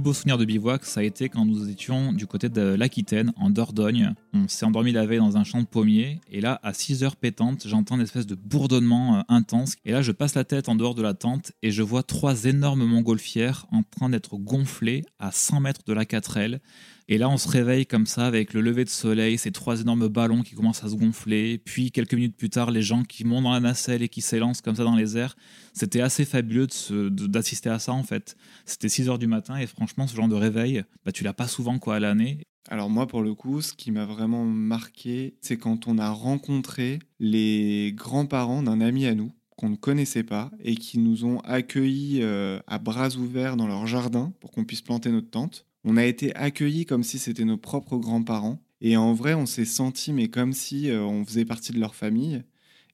Beau 0.00 0.12
souvenir 0.12 0.38
de 0.38 0.44
bivouac, 0.44 0.84
ça 0.84 1.00
a 1.00 1.02
été 1.02 1.28
quand 1.28 1.44
nous 1.44 1.68
étions 1.68 2.12
du 2.12 2.26
côté 2.26 2.48
de 2.48 2.62
l'Aquitaine, 2.74 3.32
en 3.36 3.50
Dordogne. 3.50 4.14
On 4.36 4.48
s'est 4.48 4.66
endormi 4.66 4.90
la 4.90 5.06
veille 5.06 5.18
dans 5.18 5.36
un 5.36 5.44
champ 5.44 5.60
de 5.60 5.66
pommiers, 5.66 6.20
et 6.28 6.40
là, 6.40 6.58
à 6.64 6.74
6 6.74 7.04
heures 7.04 7.14
pétantes, 7.14 7.68
j'entends 7.68 7.94
une 7.94 8.00
espèce 8.00 8.26
de 8.26 8.34
bourdonnement 8.34 9.18
euh, 9.18 9.22
intense. 9.28 9.76
Et 9.84 9.92
là, 9.92 10.02
je 10.02 10.10
passe 10.10 10.34
la 10.34 10.42
tête 10.42 10.68
en 10.68 10.74
dehors 10.74 10.96
de 10.96 11.02
la 11.02 11.14
tente, 11.14 11.52
et 11.62 11.70
je 11.70 11.82
vois 11.82 12.02
trois 12.02 12.44
énormes 12.46 12.84
montgolfières 12.84 13.66
en 13.70 13.84
train 13.84 14.10
d'être 14.10 14.36
gonflées 14.36 15.04
à 15.20 15.30
100 15.30 15.60
mètres 15.60 15.82
de 15.86 15.92
la 15.92 16.04
4L. 16.04 16.58
Et 17.06 17.16
là, 17.16 17.28
on 17.28 17.36
se 17.36 17.48
réveille 17.48 17.86
comme 17.86 18.06
ça 18.06 18.26
avec 18.26 18.54
le 18.54 18.60
lever 18.60 18.84
de 18.84 18.88
soleil, 18.88 19.38
ces 19.38 19.52
trois 19.52 19.80
énormes 19.80 20.08
ballons 20.08 20.42
qui 20.42 20.56
commencent 20.56 20.82
à 20.82 20.88
se 20.88 20.96
gonfler. 20.96 21.58
Puis, 21.58 21.92
quelques 21.92 22.14
minutes 22.14 22.36
plus 22.36 22.50
tard, 22.50 22.72
les 22.72 22.82
gens 22.82 23.04
qui 23.04 23.24
montent 23.24 23.44
dans 23.44 23.52
la 23.52 23.60
nacelle 23.60 24.02
et 24.02 24.08
qui 24.08 24.20
s'élancent 24.20 24.62
comme 24.62 24.74
ça 24.74 24.82
dans 24.82 24.96
les 24.96 25.16
airs. 25.16 25.36
C'était 25.74 26.00
assez 26.00 26.24
fabuleux 26.24 26.66
d'assister 26.90 27.68
à 27.68 27.78
ça, 27.78 27.92
en 27.92 28.02
fait. 28.02 28.36
C'était 28.64 28.88
6 28.88 29.10
heures 29.10 29.18
du 29.20 29.28
matin 29.28 29.58
et 29.58 29.68
franchement, 29.68 30.08
ce 30.08 30.16
genre 30.16 30.26
de 30.26 30.34
réveil, 30.34 30.82
bah, 31.04 31.12
tu 31.12 31.22
l'as 31.22 31.34
pas 31.34 31.46
souvent 31.46 31.78
quoi 31.78 31.96
à 31.96 32.00
l'année. 32.00 32.48
Alors 32.68 32.88
moi, 32.88 33.06
pour 33.06 33.22
le 33.22 33.34
coup, 33.34 33.60
ce 33.60 33.74
qui 33.74 33.90
m'a 33.90 34.06
vraiment 34.06 34.44
marqué, 34.44 35.34
c'est 35.40 35.58
quand 35.58 35.86
on 35.86 35.98
a 35.98 36.10
rencontré 36.10 36.98
les 37.20 37.92
grands-parents 37.94 38.62
d'un 38.62 38.80
ami 38.80 39.06
à 39.06 39.14
nous 39.14 39.32
qu'on 39.56 39.68
ne 39.68 39.76
connaissait 39.76 40.24
pas 40.24 40.50
et 40.60 40.74
qui 40.74 40.98
nous 40.98 41.24
ont 41.24 41.38
accueillis 41.40 42.20
euh, 42.22 42.58
à 42.66 42.78
bras 42.78 43.10
ouverts 43.16 43.56
dans 43.56 43.66
leur 43.66 43.86
jardin 43.86 44.32
pour 44.40 44.50
qu'on 44.50 44.64
puisse 44.64 44.82
planter 44.82 45.10
notre 45.10 45.30
tente. 45.30 45.66
On 45.84 45.96
a 45.96 46.04
été 46.04 46.34
accueillis 46.34 46.86
comme 46.86 47.04
si 47.04 47.18
c'était 47.18 47.44
nos 47.44 47.58
propres 47.58 47.98
grands-parents. 47.98 48.58
Et 48.80 48.96
en 48.96 49.12
vrai, 49.12 49.34
on 49.34 49.46
s'est 49.46 49.64
senti, 49.64 50.12
mais 50.12 50.28
comme 50.28 50.52
si 50.52 50.90
euh, 50.90 51.02
on 51.02 51.24
faisait 51.24 51.44
partie 51.44 51.72
de 51.72 51.78
leur 51.78 51.94
famille. 51.94 52.42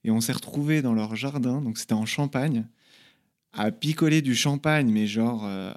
Et 0.03 0.11
on 0.11 0.21
s'est 0.21 0.33
retrouvés 0.33 0.81
dans 0.81 0.93
leur 0.93 1.15
jardin, 1.15 1.61
donc 1.61 1.77
c'était 1.77 1.93
en 1.93 2.05
Champagne, 2.05 2.65
à 3.53 3.71
picoler 3.71 4.21
du 4.21 4.33
champagne, 4.33 4.89
mais 4.91 5.05
genre 5.05 5.45
euh, 5.45 5.71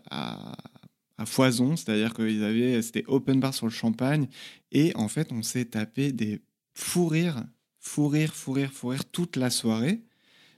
à, 1.19 1.27
foison, 1.27 1.77
c'est-à-dire 1.77 2.15
qu'ils 2.15 2.45
avaient, 2.45 2.81
c'était 2.83 3.05
open 3.07 3.41
bar 3.41 3.55
sur 3.55 3.67
le 3.67 3.73
champagne. 3.73 4.29
Et 4.73 4.93
en 4.97 5.09
fait, 5.09 5.33
on 5.33 5.43
s'est 5.43 5.67
tapé 5.67 6.13
des 6.13 6.41
fous 6.75 7.07
rires, 7.07 7.45
fou 7.79 8.09
rire, 8.09 8.35
fou 8.35 8.53
rire, 8.53 8.73
fou 8.73 8.89
rire 8.89 9.05
toute 9.05 9.37
la 9.37 9.51
soirée. 9.51 10.03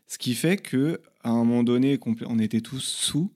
Ce 0.07 0.19
qui 0.19 0.35
fait 0.35 0.57
que 0.57 1.01
à 1.23 1.31
un 1.31 1.45
moment 1.45 1.64
donné, 1.64 1.99
on 2.27 2.38
était 2.38 2.61
tous 2.61 2.81
sous 2.81 3.33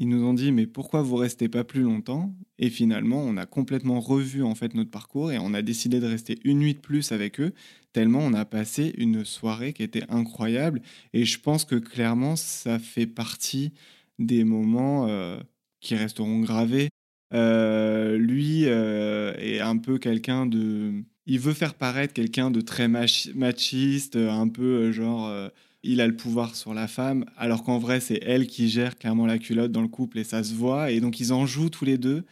ils 0.00 0.08
nous 0.08 0.24
ont 0.24 0.32
dit 0.32 0.52
mais 0.52 0.68
pourquoi 0.68 1.02
vous 1.02 1.16
restez 1.16 1.48
pas 1.48 1.64
plus 1.64 1.82
longtemps? 1.82 2.32
Et 2.60 2.70
finalement, 2.70 3.20
on 3.20 3.36
a 3.36 3.46
complètement 3.46 3.98
revu 3.98 4.44
en 4.44 4.54
fait 4.54 4.74
notre 4.74 4.92
parcours 4.92 5.32
et 5.32 5.38
on 5.38 5.52
a 5.54 5.60
décidé 5.60 5.98
de 5.98 6.06
rester 6.06 6.38
une 6.44 6.60
nuit 6.60 6.74
de 6.74 6.78
plus 6.78 7.10
avec 7.10 7.40
eux 7.40 7.52
tellement 7.92 8.20
on 8.20 8.32
a 8.32 8.44
passé 8.44 8.94
une 8.96 9.24
soirée 9.24 9.72
qui 9.72 9.82
était 9.82 10.04
incroyable 10.08 10.82
et 11.14 11.24
je 11.24 11.40
pense 11.40 11.64
que 11.64 11.74
clairement 11.74 12.36
ça 12.36 12.78
fait 12.78 13.08
partie 13.08 13.72
des 14.20 14.44
moments 14.44 15.08
euh, 15.08 15.40
qui 15.80 15.96
resteront 15.96 16.40
gravés. 16.40 16.88
Euh, 17.34 18.16
lui 18.16 18.64
euh, 18.66 19.34
est 19.38 19.60
un 19.60 19.76
peu 19.76 19.98
quelqu'un 19.98 20.46
de 20.46 21.04
il 21.26 21.38
veut 21.38 21.52
faire 21.52 21.74
paraître 21.74 22.14
quelqu'un 22.14 22.50
de 22.50 22.62
très 22.62 22.88
machiste, 22.88 24.16
un 24.16 24.48
peu 24.48 24.92
genre 24.92 25.50
il 25.82 26.00
a 26.00 26.06
le 26.06 26.16
pouvoir 26.16 26.56
sur 26.56 26.74
la 26.74 26.88
femme, 26.88 27.24
alors 27.36 27.62
qu'en 27.62 27.78
vrai, 27.78 28.00
c'est 28.00 28.20
elle 28.22 28.46
qui 28.46 28.68
gère 28.68 28.96
clairement 28.96 29.26
la 29.26 29.38
culotte 29.38 29.72
dans 29.72 29.82
le 29.82 29.88
couple 29.88 30.18
et 30.18 30.24
ça 30.24 30.42
se 30.42 30.54
voit. 30.54 30.90
Et 30.90 31.00
donc, 31.00 31.20
ils 31.20 31.32
en 31.32 31.46
jouent 31.46 31.70
tous 31.70 31.84
les 31.84 31.98
deux. 31.98 32.24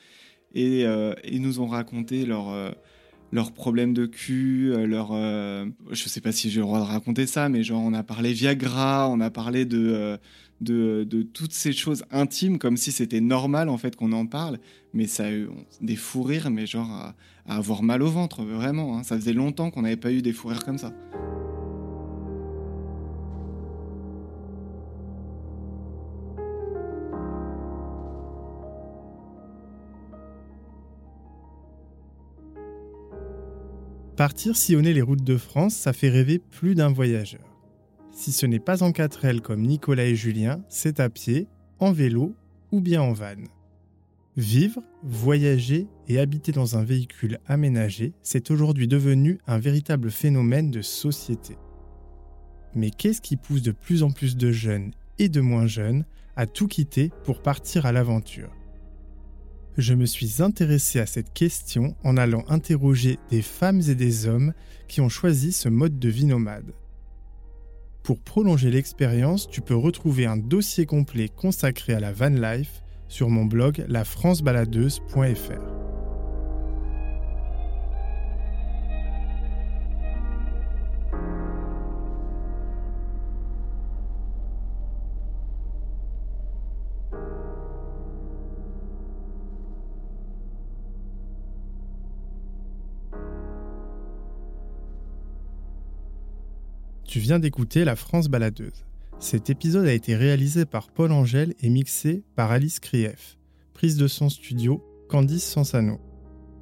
Et 0.55 0.85
euh, 0.85 1.15
ils 1.25 1.43
nous 1.43 1.61
ont 1.61 1.67
raconté 1.67 2.25
leur, 2.25 2.51
euh, 2.51 2.71
leurs 3.33 3.53
problèmes 3.53 3.93
de 3.93 4.07
cul, 4.07 4.73
euh, 4.73 4.87
leur, 4.87 5.11
euh, 5.12 5.67
je 5.91 6.09
sais 6.09 6.21
pas 6.21 6.33
si 6.33 6.51
j'ai 6.51 6.61
le 6.61 6.67
droit 6.67 6.79
de 6.79 6.85
raconter 6.85 7.27
ça, 7.27 7.49
mais 7.49 7.62
genre 7.62 7.83
on 7.83 7.93
a 7.93 8.03
parlé 8.03 8.33
Viagra, 8.33 9.09
on 9.09 9.21
a 9.21 9.31
parlé 9.31 9.65
de, 9.65 10.19
euh, 10.69 11.05
de, 11.05 11.23
toutes 11.23 11.53
ces 11.53 11.73
choses 11.73 12.05
intimes 12.11 12.59
comme 12.59 12.77
si 12.77 12.93
c'était 12.93 13.21
normal 13.21 13.69
en 13.69 13.79
fait 13.79 13.97
qu'on 13.97 14.12
en 14.12 14.27
parle, 14.27 14.59
mais 14.95 15.07
ça 15.07 15.27
a 15.27 15.33
eu 15.33 15.49
des 15.81 15.97
fous 15.97 16.23
rires, 16.23 16.51
mais 16.51 16.67
genre 16.67 16.91
à, 16.91 17.15
à 17.47 17.57
avoir 17.57 17.83
mal 17.83 18.03
au 18.03 18.09
ventre 18.09 18.43
vraiment. 18.43 18.97
hein. 18.97 19.03
Ça 19.03 19.17
faisait 19.17 19.33
longtemps 19.33 19.71
qu'on 19.71 19.83
n'avait 19.83 19.97
pas 19.97 20.12
eu 20.12 20.23
des 20.23 20.33
fous 20.33 20.49
rires 20.49 20.65
comme 20.65 20.79
ça. 20.79 20.93
Partir 34.16 34.57
sillonner 34.57 34.94
les 34.94 35.02
routes 35.02 35.24
de 35.24 35.37
France, 35.37 35.74
ça 35.74 35.92
fait 35.92 36.09
rêver 36.09 36.38
plus 36.38 36.74
d'un 36.74 36.90
voyageur. 36.90 37.44
Si 38.12 38.33
ce 38.33 38.46
n'est 38.46 38.59
pas 38.59 38.83
en 38.83 38.90
4L 38.90 39.40
comme 39.40 39.61
Nicolas 39.61 40.07
et 40.07 40.16
Julien, 40.16 40.64
c'est 40.70 41.00
à 41.00 41.11
pied, 41.11 41.48
en 41.81 41.92
vélo 41.92 42.35
ou 42.72 42.81
bien 42.81 43.02
en 43.02 43.12
van. 43.12 43.35
Vivre, 44.38 44.83
voyager 45.02 45.87
et 46.09 46.18
habiter 46.18 46.50
dans 46.50 46.79
un 46.79 46.83
véhicule 46.83 47.40
aménagé, 47.46 48.14
c'est 48.22 48.50
aujourd'hui 48.50 48.88
devenu 48.88 49.38
un 49.46 49.59
véritable 49.59 50.11
phénomène 50.11 50.70
de 50.70 50.81
société. 50.81 51.59
Mais 52.74 52.88
qu'est-ce 52.88 53.20
qui 53.20 53.37
pousse 53.37 53.62
de 53.62 53.72
plus 53.72 54.02
en 54.02 54.11
plus 54.11 54.38
de 54.38 54.50
jeunes 54.50 54.92
et 55.18 55.29
de 55.29 55.42
moins 55.42 55.66
jeunes 55.66 56.07
à 56.37 56.46
tout 56.46 56.68
quitter 56.68 57.11
pour 57.24 57.42
partir 57.42 57.85
à 57.85 57.92
l'aventure? 57.92 58.56
Je 59.77 59.95
me 59.95 60.07
suis 60.07 60.43
intéressé 60.43 61.01
à 61.01 61.07
cette 61.07 61.33
question 61.33 61.95
en 62.03 62.17
allant 62.17 62.45
interroger 62.49 63.19
des 63.31 63.43
femmes 63.43 63.83
et 63.89 63.95
des 63.95 64.27
hommes 64.27 64.53
qui 64.89 65.01
ont 65.01 65.09
choisi 65.09 65.53
ce 65.53 65.69
mode 65.69 65.99
de 65.99 66.09
vie 66.09 66.27
nomade. 66.27 66.73
Pour 68.03 68.21
prolonger 68.21 68.71
l'expérience, 68.71 69.49
tu 69.49 69.61
peux 69.61 69.75
retrouver 69.75 70.27
un 70.27 70.37
dossier 70.37 70.87
complet 70.87 71.29
consacré 71.29 71.93
à 71.93 72.01
la 72.01 72.12
van 72.12 72.29
life 72.29 72.83
sur 73.09 73.29
mon 73.31 73.45
blog 73.45 73.85
lafrancebaladeuse.fr. 73.89 75.86
Tu 97.16 97.20
viens 97.20 97.38
d'écouter 97.38 97.87
La 97.87 97.96
France 97.96 98.29
baladeuse. 98.29 98.85
Cet 99.20 99.48
épisode 99.48 99.87
a 99.87 99.94
été 99.94 100.14
réalisé 100.14 100.66
par 100.66 100.90
Paul 100.90 101.12
Angèle 101.12 101.55
et 101.62 101.70
mixé 101.70 102.22
par 102.35 102.50
Alice 102.50 102.79
Krief. 102.79 103.38
Prise 103.72 103.96
de 103.96 104.07
son 104.07 104.29
studio, 104.29 104.85
Candice 105.09 105.42
Sansano. 105.42 105.98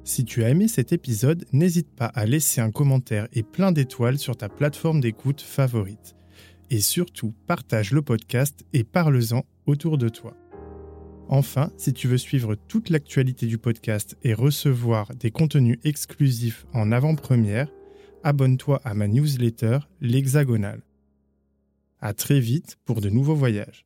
Si 0.05 0.23
tu 0.23 0.45
as 0.45 0.49
aimé 0.49 0.69
cet 0.69 0.93
épisode, 0.93 1.43
n'hésite 1.51 1.93
pas 1.93 2.05
à 2.05 2.25
laisser 2.25 2.61
un 2.61 2.71
commentaire 2.71 3.27
et 3.33 3.43
plein 3.43 3.73
d'étoiles 3.73 4.17
sur 4.17 4.37
ta 4.37 4.47
plateforme 4.47 5.01
d'écoute 5.01 5.41
favorite. 5.41 6.15
Et 6.69 6.79
surtout, 6.79 7.33
partage 7.47 7.91
le 7.91 8.01
podcast 8.01 8.65
et 8.71 8.85
parle-en 8.85 9.43
autour 9.65 9.97
de 9.97 10.07
toi. 10.07 10.37
Enfin, 11.27 11.69
si 11.75 11.91
tu 11.91 12.07
veux 12.07 12.17
suivre 12.17 12.55
toute 12.55 12.89
l'actualité 12.89 13.45
du 13.47 13.57
podcast 13.57 14.15
et 14.23 14.33
recevoir 14.33 15.13
des 15.15 15.31
contenus 15.31 15.79
exclusifs 15.83 16.65
en 16.73 16.93
avant-première, 16.93 17.67
abonne-toi 18.25 18.81
à 18.83 18.95
ma 18.95 19.07
newsletter 19.07 19.77
L'Hexagonal. 20.01 20.81
À 21.99 22.15
très 22.15 22.39
vite 22.39 22.77
pour 22.83 22.99
de 22.99 23.09
nouveaux 23.09 23.35
voyages. 23.35 23.84